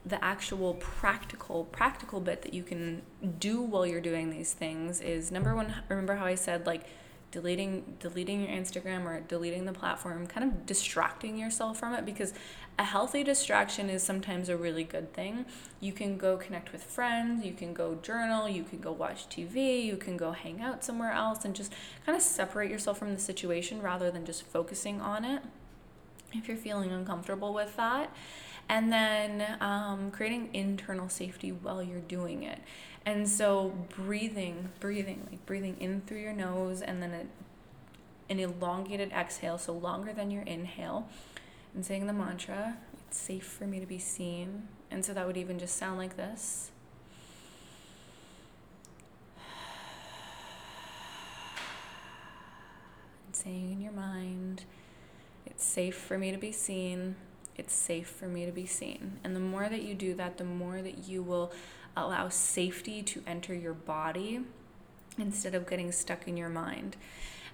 the 0.05 0.23
actual 0.25 0.75
practical 0.75 1.65
practical 1.65 2.21
bit 2.21 2.43
that 2.43 2.55
you 2.55 2.63
can 2.63 3.03
do 3.39 3.61
while 3.61 3.85
you're 3.85 4.01
doing 4.01 4.31
these 4.31 4.53
things 4.53 5.01
is 5.01 5.33
number 5.33 5.53
one 5.53 5.75
remember 5.89 6.15
how 6.15 6.25
i 6.25 6.37
said 6.37 6.65
like 6.65 6.85
deleting 7.37 7.85
deleting 8.01 8.41
your 8.41 8.49
Instagram 8.49 9.05
or 9.05 9.21
deleting 9.21 9.67
the 9.67 9.73
platform, 9.73 10.27
kind 10.27 10.43
of 10.43 10.65
distracting 10.65 11.37
yourself 11.37 11.79
from 11.79 11.93
it 11.93 12.07
because 12.07 12.33
a 12.79 12.83
healthy 12.83 13.23
distraction 13.23 13.91
is 13.91 14.03
sometimes 14.03 14.49
a 14.49 14.57
really 14.57 14.85
good 14.85 15.13
thing. 15.13 15.45
You 15.79 15.93
can 15.93 16.17
go 16.17 16.39
connect 16.39 16.73
with 16.73 16.83
friends, 16.83 17.45
you 17.45 17.53
can 17.53 17.75
go 17.75 17.97
journal, 17.97 18.49
you 18.49 18.65
can 18.65 18.79
go 18.79 18.91
watch 18.91 19.29
TV, 19.29 19.85
you 19.85 19.99
can 19.99 20.17
go 20.17 20.33
hang 20.33 20.63
out 20.63 20.83
somewhere 20.83 21.13
else 21.13 21.45
and 21.45 21.55
just 21.55 21.75
kind 22.07 22.17
of 22.17 22.23
separate 22.23 22.71
yourself 22.71 22.97
from 22.97 23.13
the 23.13 23.21
situation 23.21 23.83
rather 23.83 24.11
than 24.11 24.25
just 24.25 24.43
focusing 24.43 25.03
on 25.03 25.23
it 25.23 25.43
if 26.33 26.49
you're 26.49 26.57
feeling 26.57 26.91
uncomfortable 26.91 27.53
with 27.53 27.77
that. 27.77 28.11
And 28.67 28.91
then 28.91 29.59
um, 29.61 30.11
creating 30.11 30.49
internal 30.55 31.11
safety 31.11 31.53
while 31.53 31.83
you're 31.83 32.01
doing 32.01 32.45
it. 32.45 32.61
And 33.07 33.29
so 33.29 33.73
breathing, 33.91 34.71
breathing, 34.81 35.29
like 35.31 35.47
breathing 35.47 35.77
in 35.79 36.01
through 36.01 36.19
your 36.19 36.33
nose 36.33 36.83
and 36.83 37.01
then 37.01 37.13
a, 37.13 38.33
an 38.33 38.41
elongated 38.41 39.13
exhale, 39.13 39.59
so 39.59 39.73
longer 39.73 40.13
than 40.13 40.33
your 40.33 40.43
inhale, 40.43 41.09
and 41.73 41.87
saying 41.87 42.09
the 42.09 42.13
mantra, 42.13 42.79
it's 43.07 43.17
safe 43.17 43.45
for 43.47 43.65
me 43.65 43.79
to 43.79 43.87
be 43.87 44.01
seen. 44.01 44.67
And 44.91 45.05
so 45.05 45.15
that 45.15 45.25
would 45.25 45.37
even 45.37 45.61
just 45.61 45.77
sound 45.77 45.99
like 45.99 46.17
this. 46.17 46.73
And 53.27 53.37
saying 53.37 53.71
in 53.71 53.81
your 53.81 53.93
mind, 53.93 54.65
it's 55.45 55.65
safe 55.65 55.97
for 55.97 56.19
me 56.19 56.33
to 56.33 56.39
be 56.39 56.51
seen. 56.51 57.15
It's 57.57 57.73
safe 57.73 58.09
for 58.09 58.27
me 58.27 58.47
to 58.47 58.53
be 58.53 58.67
seen. 58.67 59.21
And 59.23 59.37
the 59.37 59.41
more 59.41 59.69
that 59.69 59.83
you 59.83 59.95
do 59.95 60.13
that, 60.15 60.39
the 60.39 60.45
more 60.45 60.83
that 60.83 61.07
you 61.07 61.23
will 61.23 61.53
allow 61.97 62.29
safety 62.29 63.03
to 63.03 63.23
enter 63.27 63.55
your 63.55 63.75
body 63.75 64.41
instead 65.19 65.55
of 65.55 65.69
getting 65.69 65.93
stuck 65.93 66.29
in 66.29 66.37
your 66.37 66.49
mind. 66.49 66.97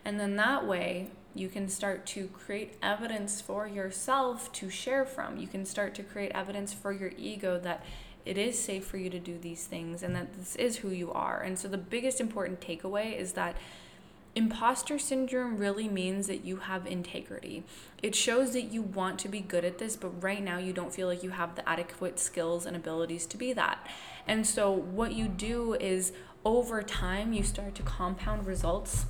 And 0.04 0.18
then 0.18 0.36
that 0.36 0.66
way, 0.66 1.10
you 1.34 1.48
can 1.48 1.68
start 1.68 2.04
to 2.06 2.28
create 2.28 2.76
evidence 2.82 3.40
for 3.40 3.66
yourself 3.66 4.52
to 4.52 4.68
share 4.68 5.04
from. 5.04 5.38
You 5.38 5.46
can 5.46 5.64
start 5.64 5.94
to 5.94 6.02
create 6.02 6.32
evidence 6.34 6.74
for 6.74 6.92
your 6.92 7.12
ego 7.16 7.58
that 7.60 7.84
it 8.24 8.36
is 8.36 8.58
safe 8.58 8.84
for 8.84 8.98
you 8.98 9.10
to 9.10 9.18
do 9.18 9.38
these 9.38 9.64
things 9.66 10.02
and 10.02 10.14
that 10.14 10.34
this 10.34 10.56
is 10.56 10.76
who 10.76 10.90
you 10.90 11.12
are. 11.12 11.40
And 11.40 11.58
so, 11.58 11.68
the 11.68 11.78
biggest 11.78 12.20
important 12.20 12.60
takeaway 12.60 13.16
is 13.18 13.32
that 13.32 13.56
Imposter 14.34 14.98
syndrome 14.98 15.58
really 15.58 15.88
means 15.88 16.26
that 16.26 16.42
you 16.42 16.56
have 16.56 16.86
integrity. 16.86 17.64
It 18.02 18.14
shows 18.14 18.54
that 18.54 18.72
you 18.72 18.80
want 18.80 19.18
to 19.20 19.28
be 19.28 19.40
good 19.40 19.62
at 19.62 19.76
this, 19.76 19.94
but 19.94 20.22
right 20.22 20.42
now 20.42 20.56
you 20.56 20.72
don't 20.72 20.94
feel 20.94 21.06
like 21.06 21.22
you 21.22 21.30
have 21.30 21.54
the 21.54 21.68
adequate 21.68 22.18
skills 22.18 22.64
and 22.64 22.74
abilities 22.74 23.26
to 23.26 23.36
be 23.36 23.52
that. 23.52 23.86
And 24.26 24.46
so, 24.46 24.72
what 24.72 25.12
you 25.12 25.28
do 25.28 25.74
is 25.74 26.12
over 26.46 26.82
time, 26.82 27.34
you 27.34 27.42
start 27.42 27.74
to 27.74 27.82
compound 27.82 28.46
results, 28.46 29.04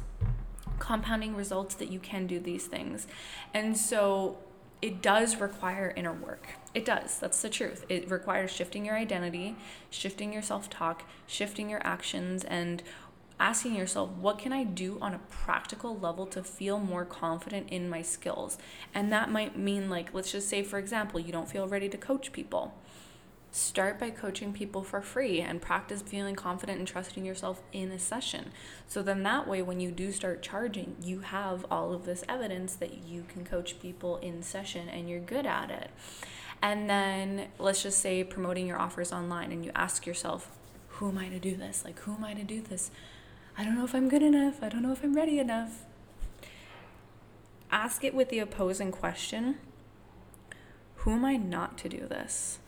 compounding 0.80 1.36
results 1.36 1.76
that 1.76 1.90
you 1.90 2.00
can 2.00 2.26
do 2.26 2.40
these 2.40 2.66
things. 2.66 3.06
And 3.54 3.76
so, 3.76 4.38
it 4.82 5.00
does 5.00 5.36
require 5.36 5.94
inner 5.96 6.12
work. 6.12 6.48
It 6.74 6.84
does. 6.84 7.20
That's 7.20 7.40
the 7.40 7.48
truth. 7.48 7.86
It 7.88 8.10
requires 8.10 8.50
shifting 8.50 8.84
your 8.84 8.96
identity, 8.96 9.54
shifting 9.90 10.32
your 10.32 10.42
self 10.42 10.68
talk, 10.68 11.04
shifting 11.28 11.70
your 11.70 11.80
actions, 11.86 12.42
and 12.42 12.82
asking 13.40 13.74
yourself, 13.74 14.10
what 14.10 14.38
can 14.38 14.52
I 14.52 14.64
do 14.64 14.98
on 15.00 15.14
a 15.14 15.20
practical 15.30 15.98
level 15.98 16.26
to 16.26 16.42
feel 16.42 16.78
more 16.78 17.04
confident 17.04 17.68
in 17.70 17.88
my 17.88 18.02
skills? 18.02 18.58
And 18.94 19.12
that 19.12 19.30
might 19.30 19.58
mean, 19.58 19.90
like, 19.90 20.14
let's 20.14 20.32
just 20.32 20.48
say, 20.48 20.62
for 20.62 20.78
example, 20.78 21.20
you 21.20 21.32
don't 21.32 21.48
feel 21.48 21.66
ready 21.66 21.88
to 21.88 21.96
coach 21.96 22.32
people. 22.32 22.74
Start 23.50 23.98
by 24.00 24.08
coaching 24.08 24.54
people 24.54 24.82
for 24.82 25.02
free 25.02 25.40
and 25.40 25.60
practice 25.60 26.00
feeling 26.00 26.34
confident 26.34 26.78
and 26.78 26.88
trusting 26.88 27.26
yourself 27.26 27.62
in 27.70 27.90
a 27.90 27.98
session. 27.98 28.50
So 28.88 29.02
then 29.02 29.22
that 29.24 29.46
way, 29.46 29.60
when 29.60 29.78
you 29.78 29.90
do 29.90 30.10
start 30.10 30.40
charging, 30.40 30.96
you 31.02 31.20
have 31.20 31.66
all 31.70 31.92
of 31.92 32.06
this 32.06 32.24
evidence 32.30 32.74
that 32.76 33.04
you 33.04 33.24
can 33.28 33.44
coach 33.44 33.78
people 33.78 34.16
in 34.16 34.42
session 34.42 34.88
and 34.88 35.08
you're 35.10 35.20
good 35.20 35.44
at 35.44 35.70
it. 35.70 35.90
And 36.62 36.88
then 36.88 37.48
let's 37.58 37.82
just 37.82 37.98
say 37.98 38.24
promoting 38.24 38.66
your 38.66 38.78
offers 38.78 39.12
online 39.12 39.52
and 39.52 39.64
you 39.64 39.72
ask 39.74 40.06
yourself, 40.06 40.50
who 40.88 41.08
am 41.08 41.18
I 41.18 41.28
to 41.28 41.38
do 41.38 41.56
this? 41.56 41.84
Like, 41.84 41.98
who 42.00 42.14
am 42.14 42.24
I 42.24 42.32
to 42.34 42.44
do 42.44 42.62
this? 42.62 42.90
I 43.56 43.64
don't 43.64 43.76
know 43.76 43.84
if 43.84 43.94
I'm 43.94 44.08
good 44.08 44.22
enough. 44.22 44.62
I 44.62 44.68
don't 44.68 44.82
know 44.82 44.92
if 44.92 45.02
I'm 45.04 45.14
ready 45.14 45.38
enough. 45.38 45.84
Ask 47.70 48.04
it 48.04 48.14
with 48.14 48.28
the 48.28 48.38
opposing 48.38 48.92
question 48.92 49.58
Who 50.96 51.12
am 51.12 51.24
I 51.24 51.36
not 51.36 51.78
to 51.78 51.88
do 51.88 52.06
this? 52.06 52.58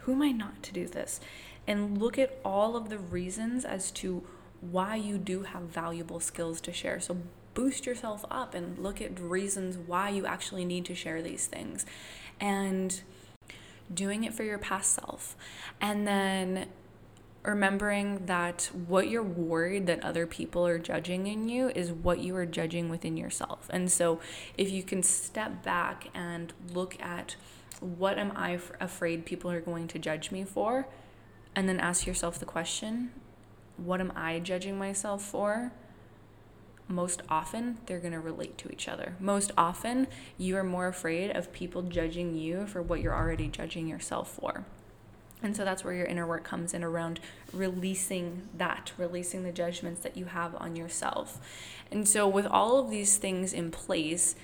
Who 0.00 0.12
am 0.12 0.22
I 0.22 0.30
not 0.32 0.62
to 0.64 0.72
do 0.72 0.86
this? 0.86 1.20
And 1.66 1.98
look 1.98 2.18
at 2.18 2.38
all 2.44 2.76
of 2.76 2.88
the 2.88 2.98
reasons 2.98 3.64
as 3.64 3.90
to 3.92 4.22
why 4.60 4.96
you 4.96 5.18
do 5.18 5.42
have 5.42 5.62
valuable 5.62 6.20
skills 6.20 6.60
to 6.62 6.72
share. 6.72 7.00
So 7.00 7.18
boost 7.54 7.86
yourself 7.86 8.24
up 8.30 8.54
and 8.54 8.78
look 8.78 9.00
at 9.00 9.18
reasons 9.18 9.76
why 9.76 10.10
you 10.10 10.26
actually 10.26 10.64
need 10.64 10.84
to 10.84 10.94
share 10.94 11.22
these 11.22 11.46
things. 11.46 11.84
And 12.38 13.00
doing 13.92 14.24
it 14.24 14.34
for 14.34 14.42
your 14.42 14.58
past 14.58 14.94
self. 14.94 15.36
And 15.80 16.06
then 16.06 16.66
remembering 17.46 18.26
that 18.26 18.70
what 18.86 19.08
you're 19.08 19.22
worried 19.22 19.86
that 19.86 20.02
other 20.02 20.26
people 20.26 20.66
are 20.66 20.78
judging 20.78 21.26
in 21.26 21.48
you 21.48 21.68
is 21.70 21.92
what 21.92 22.18
you 22.18 22.34
are 22.36 22.46
judging 22.46 22.88
within 22.88 23.16
yourself. 23.16 23.68
And 23.70 23.90
so 23.90 24.20
if 24.58 24.70
you 24.70 24.82
can 24.82 25.02
step 25.02 25.62
back 25.62 26.08
and 26.14 26.52
look 26.72 27.00
at 27.00 27.36
what 27.80 28.18
am 28.18 28.32
I 28.34 28.54
f- 28.54 28.72
afraid 28.80 29.26
people 29.26 29.50
are 29.50 29.60
going 29.60 29.86
to 29.88 29.98
judge 29.98 30.30
me 30.30 30.44
for? 30.44 30.88
And 31.54 31.68
then 31.68 31.78
ask 31.78 32.06
yourself 32.06 32.38
the 32.38 32.44
question, 32.44 33.12
what 33.76 34.00
am 34.00 34.12
I 34.16 34.40
judging 34.40 34.78
myself 34.78 35.22
for? 35.22 35.72
Most 36.88 37.22
often, 37.28 37.78
they're 37.86 37.98
going 37.98 38.12
to 38.12 38.20
relate 38.20 38.58
to 38.58 38.70
each 38.70 38.88
other. 38.88 39.16
Most 39.18 39.50
often, 39.58 40.06
you 40.38 40.56
are 40.56 40.64
more 40.64 40.86
afraid 40.86 41.30
of 41.30 41.52
people 41.52 41.82
judging 41.82 42.36
you 42.36 42.66
for 42.66 42.80
what 42.80 43.00
you're 43.00 43.14
already 43.14 43.48
judging 43.48 43.88
yourself 43.88 44.30
for. 44.30 44.64
And 45.42 45.54
so 45.56 45.64
that's 45.64 45.84
where 45.84 45.92
your 45.92 46.06
inner 46.06 46.26
work 46.26 46.44
comes 46.44 46.72
in 46.72 46.82
around 46.82 47.20
releasing 47.52 48.48
that, 48.56 48.92
releasing 48.96 49.42
the 49.42 49.52
judgments 49.52 50.00
that 50.00 50.16
you 50.16 50.26
have 50.26 50.54
on 50.56 50.76
yourself. 50.76 51.40
And 51.90 52.08
so, 52.08 52.26
with 52.26 52.46
all 52.46 52.78
of 52.78 52.90
these 52.90 53.18
things 53.18 53.52
in 53.52 53.70
place, 53.70 54.34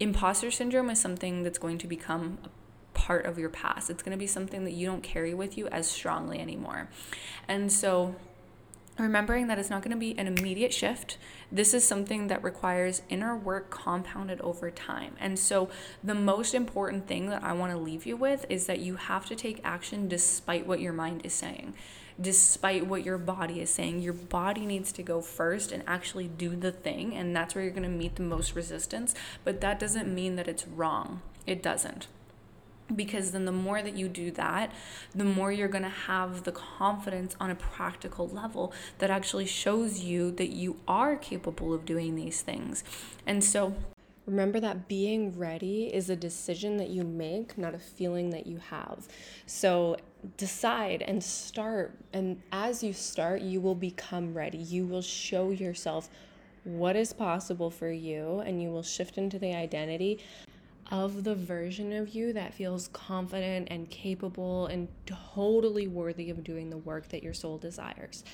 imposter 0.00 0.50
syndrome 0.50 0.90
is 0.90 1.00
something 1.00 1.42
that's 1.42 1.58
going 1.58 1.78
to 1.78 1.86
become 1.86 2.38
a 2.44 2.48
part 2.98 3.26
of 3.26 3.38
your 3.38 3.48
past. 3.48 3.88
It's 3.88 4.02
going 4.02 4.16
to 4.16 4.18
be 4.18 4.26
something 4.26 4.64
that 4.64 4.72
you 4.72 4.86
don't 4.86 5.02
carry 5.02 5.34
with 5.34 5.56
you 5.56 5.68
as 5.68 5.88
strongly 5.88 6.40
anymore. 6.40 6.88
And 7.46 7.72
so, 7.72 8.16
remembering 8.98 9.46
that 9.46 9.58
it's 9.58 9.70
not 9.70 9.82
going 9.82 9.92
to 9.92 9.96
be 9.96 10.18
an 10.18 10.26
immediate 10.26 10.72
shift. 10.72 11.18
This 11.50 11.74
is 11.74 11.86
something 11.86 12.28
that 12.28 12.42
requires 12.42 13.02
inner 13.08 13.36
work 13.36 13.70
compounded 13.70 14.40
over 14.40 14.70
time. 14.70 15.14
And 15.20 15.38
so, 15.38 15.68
the 16.02 16.14
most 16.14 16.54
important 16.54 17.06
thing 17.06 17.28
that 17.30 17.42
I 17.42 17.52
want 17.52 17.72
to 17.72 17.78
leave 17.78 18.06
you 18.06 18.16
with 18.16 18.46
is 18.48 18.66
that 18.66 18.80
you 18.80 18.96
have 18.96 19.26
to 19.26 19.36
take 19.36 19.60
action 19.64 20.08
despite 20.08 20.66
what 20.66 20.80
your 20.80 20.92
mind 20.92 21.22
is 21.24 21.34
saying, 21.34 21.74
despite 22.20 22.86
what 22.86 23.04
your 23.04 23.18
body 23.18 23.60
is 23.60 23.70
saying. 23.70 24.00
Your 24.00 24.12
body 24.12 24.64
needs 24.64 24.92
to 24.92 25.02
go 25.02 25.20
first 25.20 25.72
and 25.72 25.82
actually 25.86 26.28
do 26.28 26.56
the 26.56 26.72
thing, 26.72 27.14
and 27.14 27.36
that's 27.36 27.54
where 27.54 27.64
you're 27.64 27.72
going 27.72 27.82
to 27.82 27.88
meet 27.88 28.16
the 28.16 28.22
most 28.22 28.54
resistance. 28.54 29.14
But 29.44 29.60
that 29.60 29.78
doesn't 29.78 30.12
mean 30.12 30.36
that 30.36 30.48
it's 30.48 30.66
wrong, 30.66 31.22
it 31.46 31.62
doesn't 31.62 32.08
because 32.94 33.32
then 33.32 33.44
the 33.44 33.52
more 33.52 33.82
that 33.82 33.96
you 33.96 34.08
do 34.08 34.30
that 34.30 34.70
the 35.14 35.24
more 35.24 35.50
you're 35.50 35.68
going 35.68 35.82
to 35.82 35.88
have 35.88 36.44
the 36.44 36.52
confidence 36.52 37.34
on 37.40 37.50
a 37.50 37.54
practical 37.54 38.28
level 38.28 38.72
that 38.98 39.10
actually 39.10 39.46
shows 39.46 40.00
you 40.00 40.30
that 40.30 40.50
you 40.50 40.76
are 40.86 41.16
capable 41.16 41.74
of 41.74 41.84
doing 41.84 42.14
these 42.14 42.42
things 42.42 42.84
and 43.26 43.42
so 43.42 43.74
Remember 44.26 44.58
that 44.58 44.88
being 44.88 45.38
ready 45.38 45.84
is 45.94 46.10
a 46.10 46.16
decision 46.16 46.78
that 46.78 46.88
you 46.88 47.04
make, 47.04 47.56
not 47.56 47.74
a 47.74 47.78
feeling 47.78 48.30
that 48.30 48.44
you 48.44 48.58
have. 48.70 49.06
So 49.46 49.98
decide 50.36 51.02
and 51.02 51.22
start. 51.22 51.96
And 52.12 52.42
as 52.50 52.82
you 52.82 52.92
start, 52.92 53.40
you 53.42 53.60
will 53.60 53.76
become 53.76 54.34
ready. 54.34 54.58
You 54.58 54.84
will 54.84 55.02
show 55.02 55.50
yourself 55.50 56.10
what 56.64 56.96
is 56.96 57.12
possible 57.12 57.70
for 57.70 57.88
you, 57.88 58.40
and 58.40 58.60
you 58.60 58.70
will 58.70 58.82
shift 58.82 59.16
into 59.16 59.38
the 59.38 59.54
identity 59.54 60.18
of 60.90 61.24
the 61.24 61.34
version 61.34 61.92
of 61.92 62.14
you 62.14 62.32
that 62.32 62.54
feels 62.54 62.88
confident 62.88 63.68
and 63.70 63.90
capable 63.90 64.66
and 64.66 64.88
totally 65.06 65.86
worthy 65.88 66.30
of 66.30 66.44
doing 66.44 66.70
the 66.70 66.78
work 66.78 67.08
that 67.08 67.22
your 67.22 67.34
soul 67.34 67.58
desires. 67.58 68.24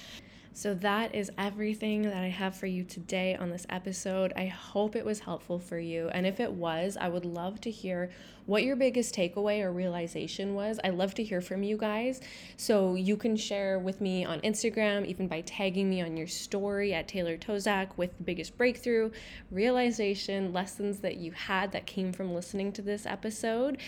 So, 0.55 0.75
that 0.75 1.15
is 1.15 1.31
everything 1.39 2.03
that 2.03 2.23
I 2.23 2.29
have 2.29 2.55
for 2.55 2.67
you 2.67 2.85
today 2.85 3.35
on 3.37 3.49
this 3.49 3.67
episode. 3.71 4.35
I 4.37 4.47
hope 4.47 4.95
it 4.95 5.05
was 5.05 5.21
helpful 5.21 5.59
for 5.59 5.79
you. 5.79 6.09
And 6.09 6.27
if 6.27 6.41
it 6.41 6.53
was, 6.53 6.99
I 7.01 7.09
would 7.09 7.25
love 7.25 7.59
to 7.63 7.71
hear 7.71 8.11
what 8.45 8.63
your 8.63 8.77
biggest 8.77 9.15
takeaway 9.15 9.63
or 9.63 9.73
realization 9.73 10.55
was. 10.55 10.79
I 10.85 10.91
love 10.91 11.15
to 11.15 11.25
hear 11.25 11.41
from 11.41 11.63
you 11.63 11.79
guys. 11.79 12.21
So, 12.59 12.97
you 12.97 13.17
can 13.17 13.35
share 13.35 13.79
with 13.79 14.03
me 14.03 14.27
on 14.27 14.43
Instagram, 14.43 15.07
even 15.07 15.27
by 15.27 15.41
tagging 15.41 15.89
me 15.89 16.03
on 16.03 16.19
your 16.19 16.27
story 16.27 16.93
at 16.93 17.09
Taylor 17.09 17.39
Tosczak 17.39 17.97
with 17.97 18.15
the 18.19 18.25
biggest 18.25 18.59
breakthrough, 18.59 19.11
realization, 19.51 20.53
lessons 20.53 21.01
that 21.01 21.17
you 21.17 21.33
had 21.33 21.73
that 21.73 21.87
came 21.87 22.13
from 22.13 22.35
listening 22.35 22.73
to 22.73 22.83
this 22.83 23.07
episode. 23.07 23.79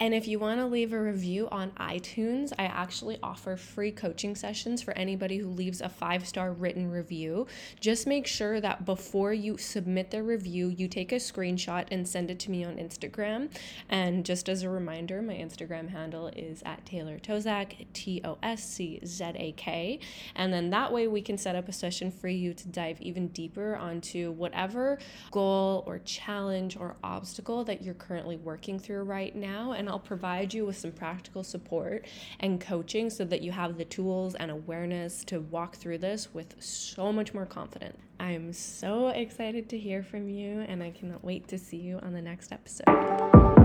And 0.00 0.14
if 0.14 0.28
you 0.28 0.38
want 0.38 0.60
to 0.60 0.66
leave 0.66 0.92
a 0.92 1.00
review 1.00 1.48
on 1.50 1.72
iTunes, 1.72 2.52
I 2.56 2.66
actually 2.66 3.18
offer 3.20 3.56
free 3.56 3.90
coaching 3.90 4.36
sessions 4.36 4.80
for 4.80 4.96
anybody 4.96 5.38
who 5.38 5.48
leaves 5.48 5.80
a 5.80 5.88
five 5.88 6.26
star 6.26 6.52
written 6.52 6.88
review. 6.88 7.48
Just 7.80 8.06
make 8.06 8.26
sure 8.26 8.60
that 8.60 8.84
before 8.84 9.32
you 9.32 9.58
submit 9.58 10.12
the 10.12 10.22
review, 10.22 10.68
you 10.68 10.86
take 10.86 11.10
a 11.10 11.16
screenshot 11.16 11.86
and 11.90 12.06
send 12.06 12.30
it 12.30 12.38
to 12.40 12.50
me 12.50 12.64
on 12.64 12.76
Instagram. 12.76 13.50
And 13.88 14.24
just 14.24 14.48
as 14.48 14.62
a 14.62 14.70
reminder, 14.70 15.20
my 15.20 15.34
Instagram 15.34 15.88
handle 15.88 16.28
is 16.28 16.62
at 16.64 16.86
Taylor 16.86 17.18
Tosczak, 17.18 17.86
T 17.92 18.20
O 18.24 18.38
S 18.40 18.62
C 18.62 19.00
Z 19.04 19.32
A 19.34 19.52
K. 19.52 19.98
And 20.36 20.52
then 20.52 20.70
that 20.70 20.92
way 20.92 21.08
we 21.08 21.22
can 21.22 21.36
set 21.36 21.56
up 21.56 21.68
a 21.68 21.72
session 21.72 22.12
for 22.12 22.28
you 22.28 22.54
to 22.54 22.68
dive 22.68 23.00
even 23.00 23.28
deeper 23.28 23.74
onto 23.74 24.30
whatever 24.30 24.98
goal 25.32 25.82
or 25.88 25.98
challenge 25.98 26.76
or 26.76 26.94
obstacle 27.02 27.64
that 27.64 27.82
you're 27.82 27.94
currently 27.94 28.36
working 28.36 28.78
through 28.78 29.02
right 29.02 29.34
now. 29.34 29.72
And 29.88 29.94
I'll 29.94 30.00
provide 30.00 30.52
you 30.52 30.66
with 30.66 30.76
some 30.76 30.92
practical 30.92 31.42
support 31.42 32.04
and 32.40 32.60
coaching 32.60 33.08
so 33.08 33.24
that 33.24 33.40
you 33.40 33.52
have 33.52 33.78
the 33.78 33.86
tools 33.86 34.34
and 34.34 34.50
awareness 34.50 35.24
to 35.24 35.40
walk 35.40 35.76
through 35.76 35.96
this 35.96 36.34
with 36.34 36.62
so 36.62 37.10
much 37.10 37.32
more 37.32 37.46
confidence. 37.46 37.96
I'm 38.20 38.52
so 38.52 39.08
excited 39.08 39.70
to 39.70 39.78
hear 39.78 40.02
from 40.02 40.28
you, 40.28 40.60
and 40.68 40.82
I 40.82 40.90
cannot 40.90 41.24
wait 41.24 41.48
to 41.48 41.56
see 41.56 41.78
you 41.78 42.00
on 42.00 42.12
the 42.12 42.20
next 42.20 42.52
episode. 42.52 43.57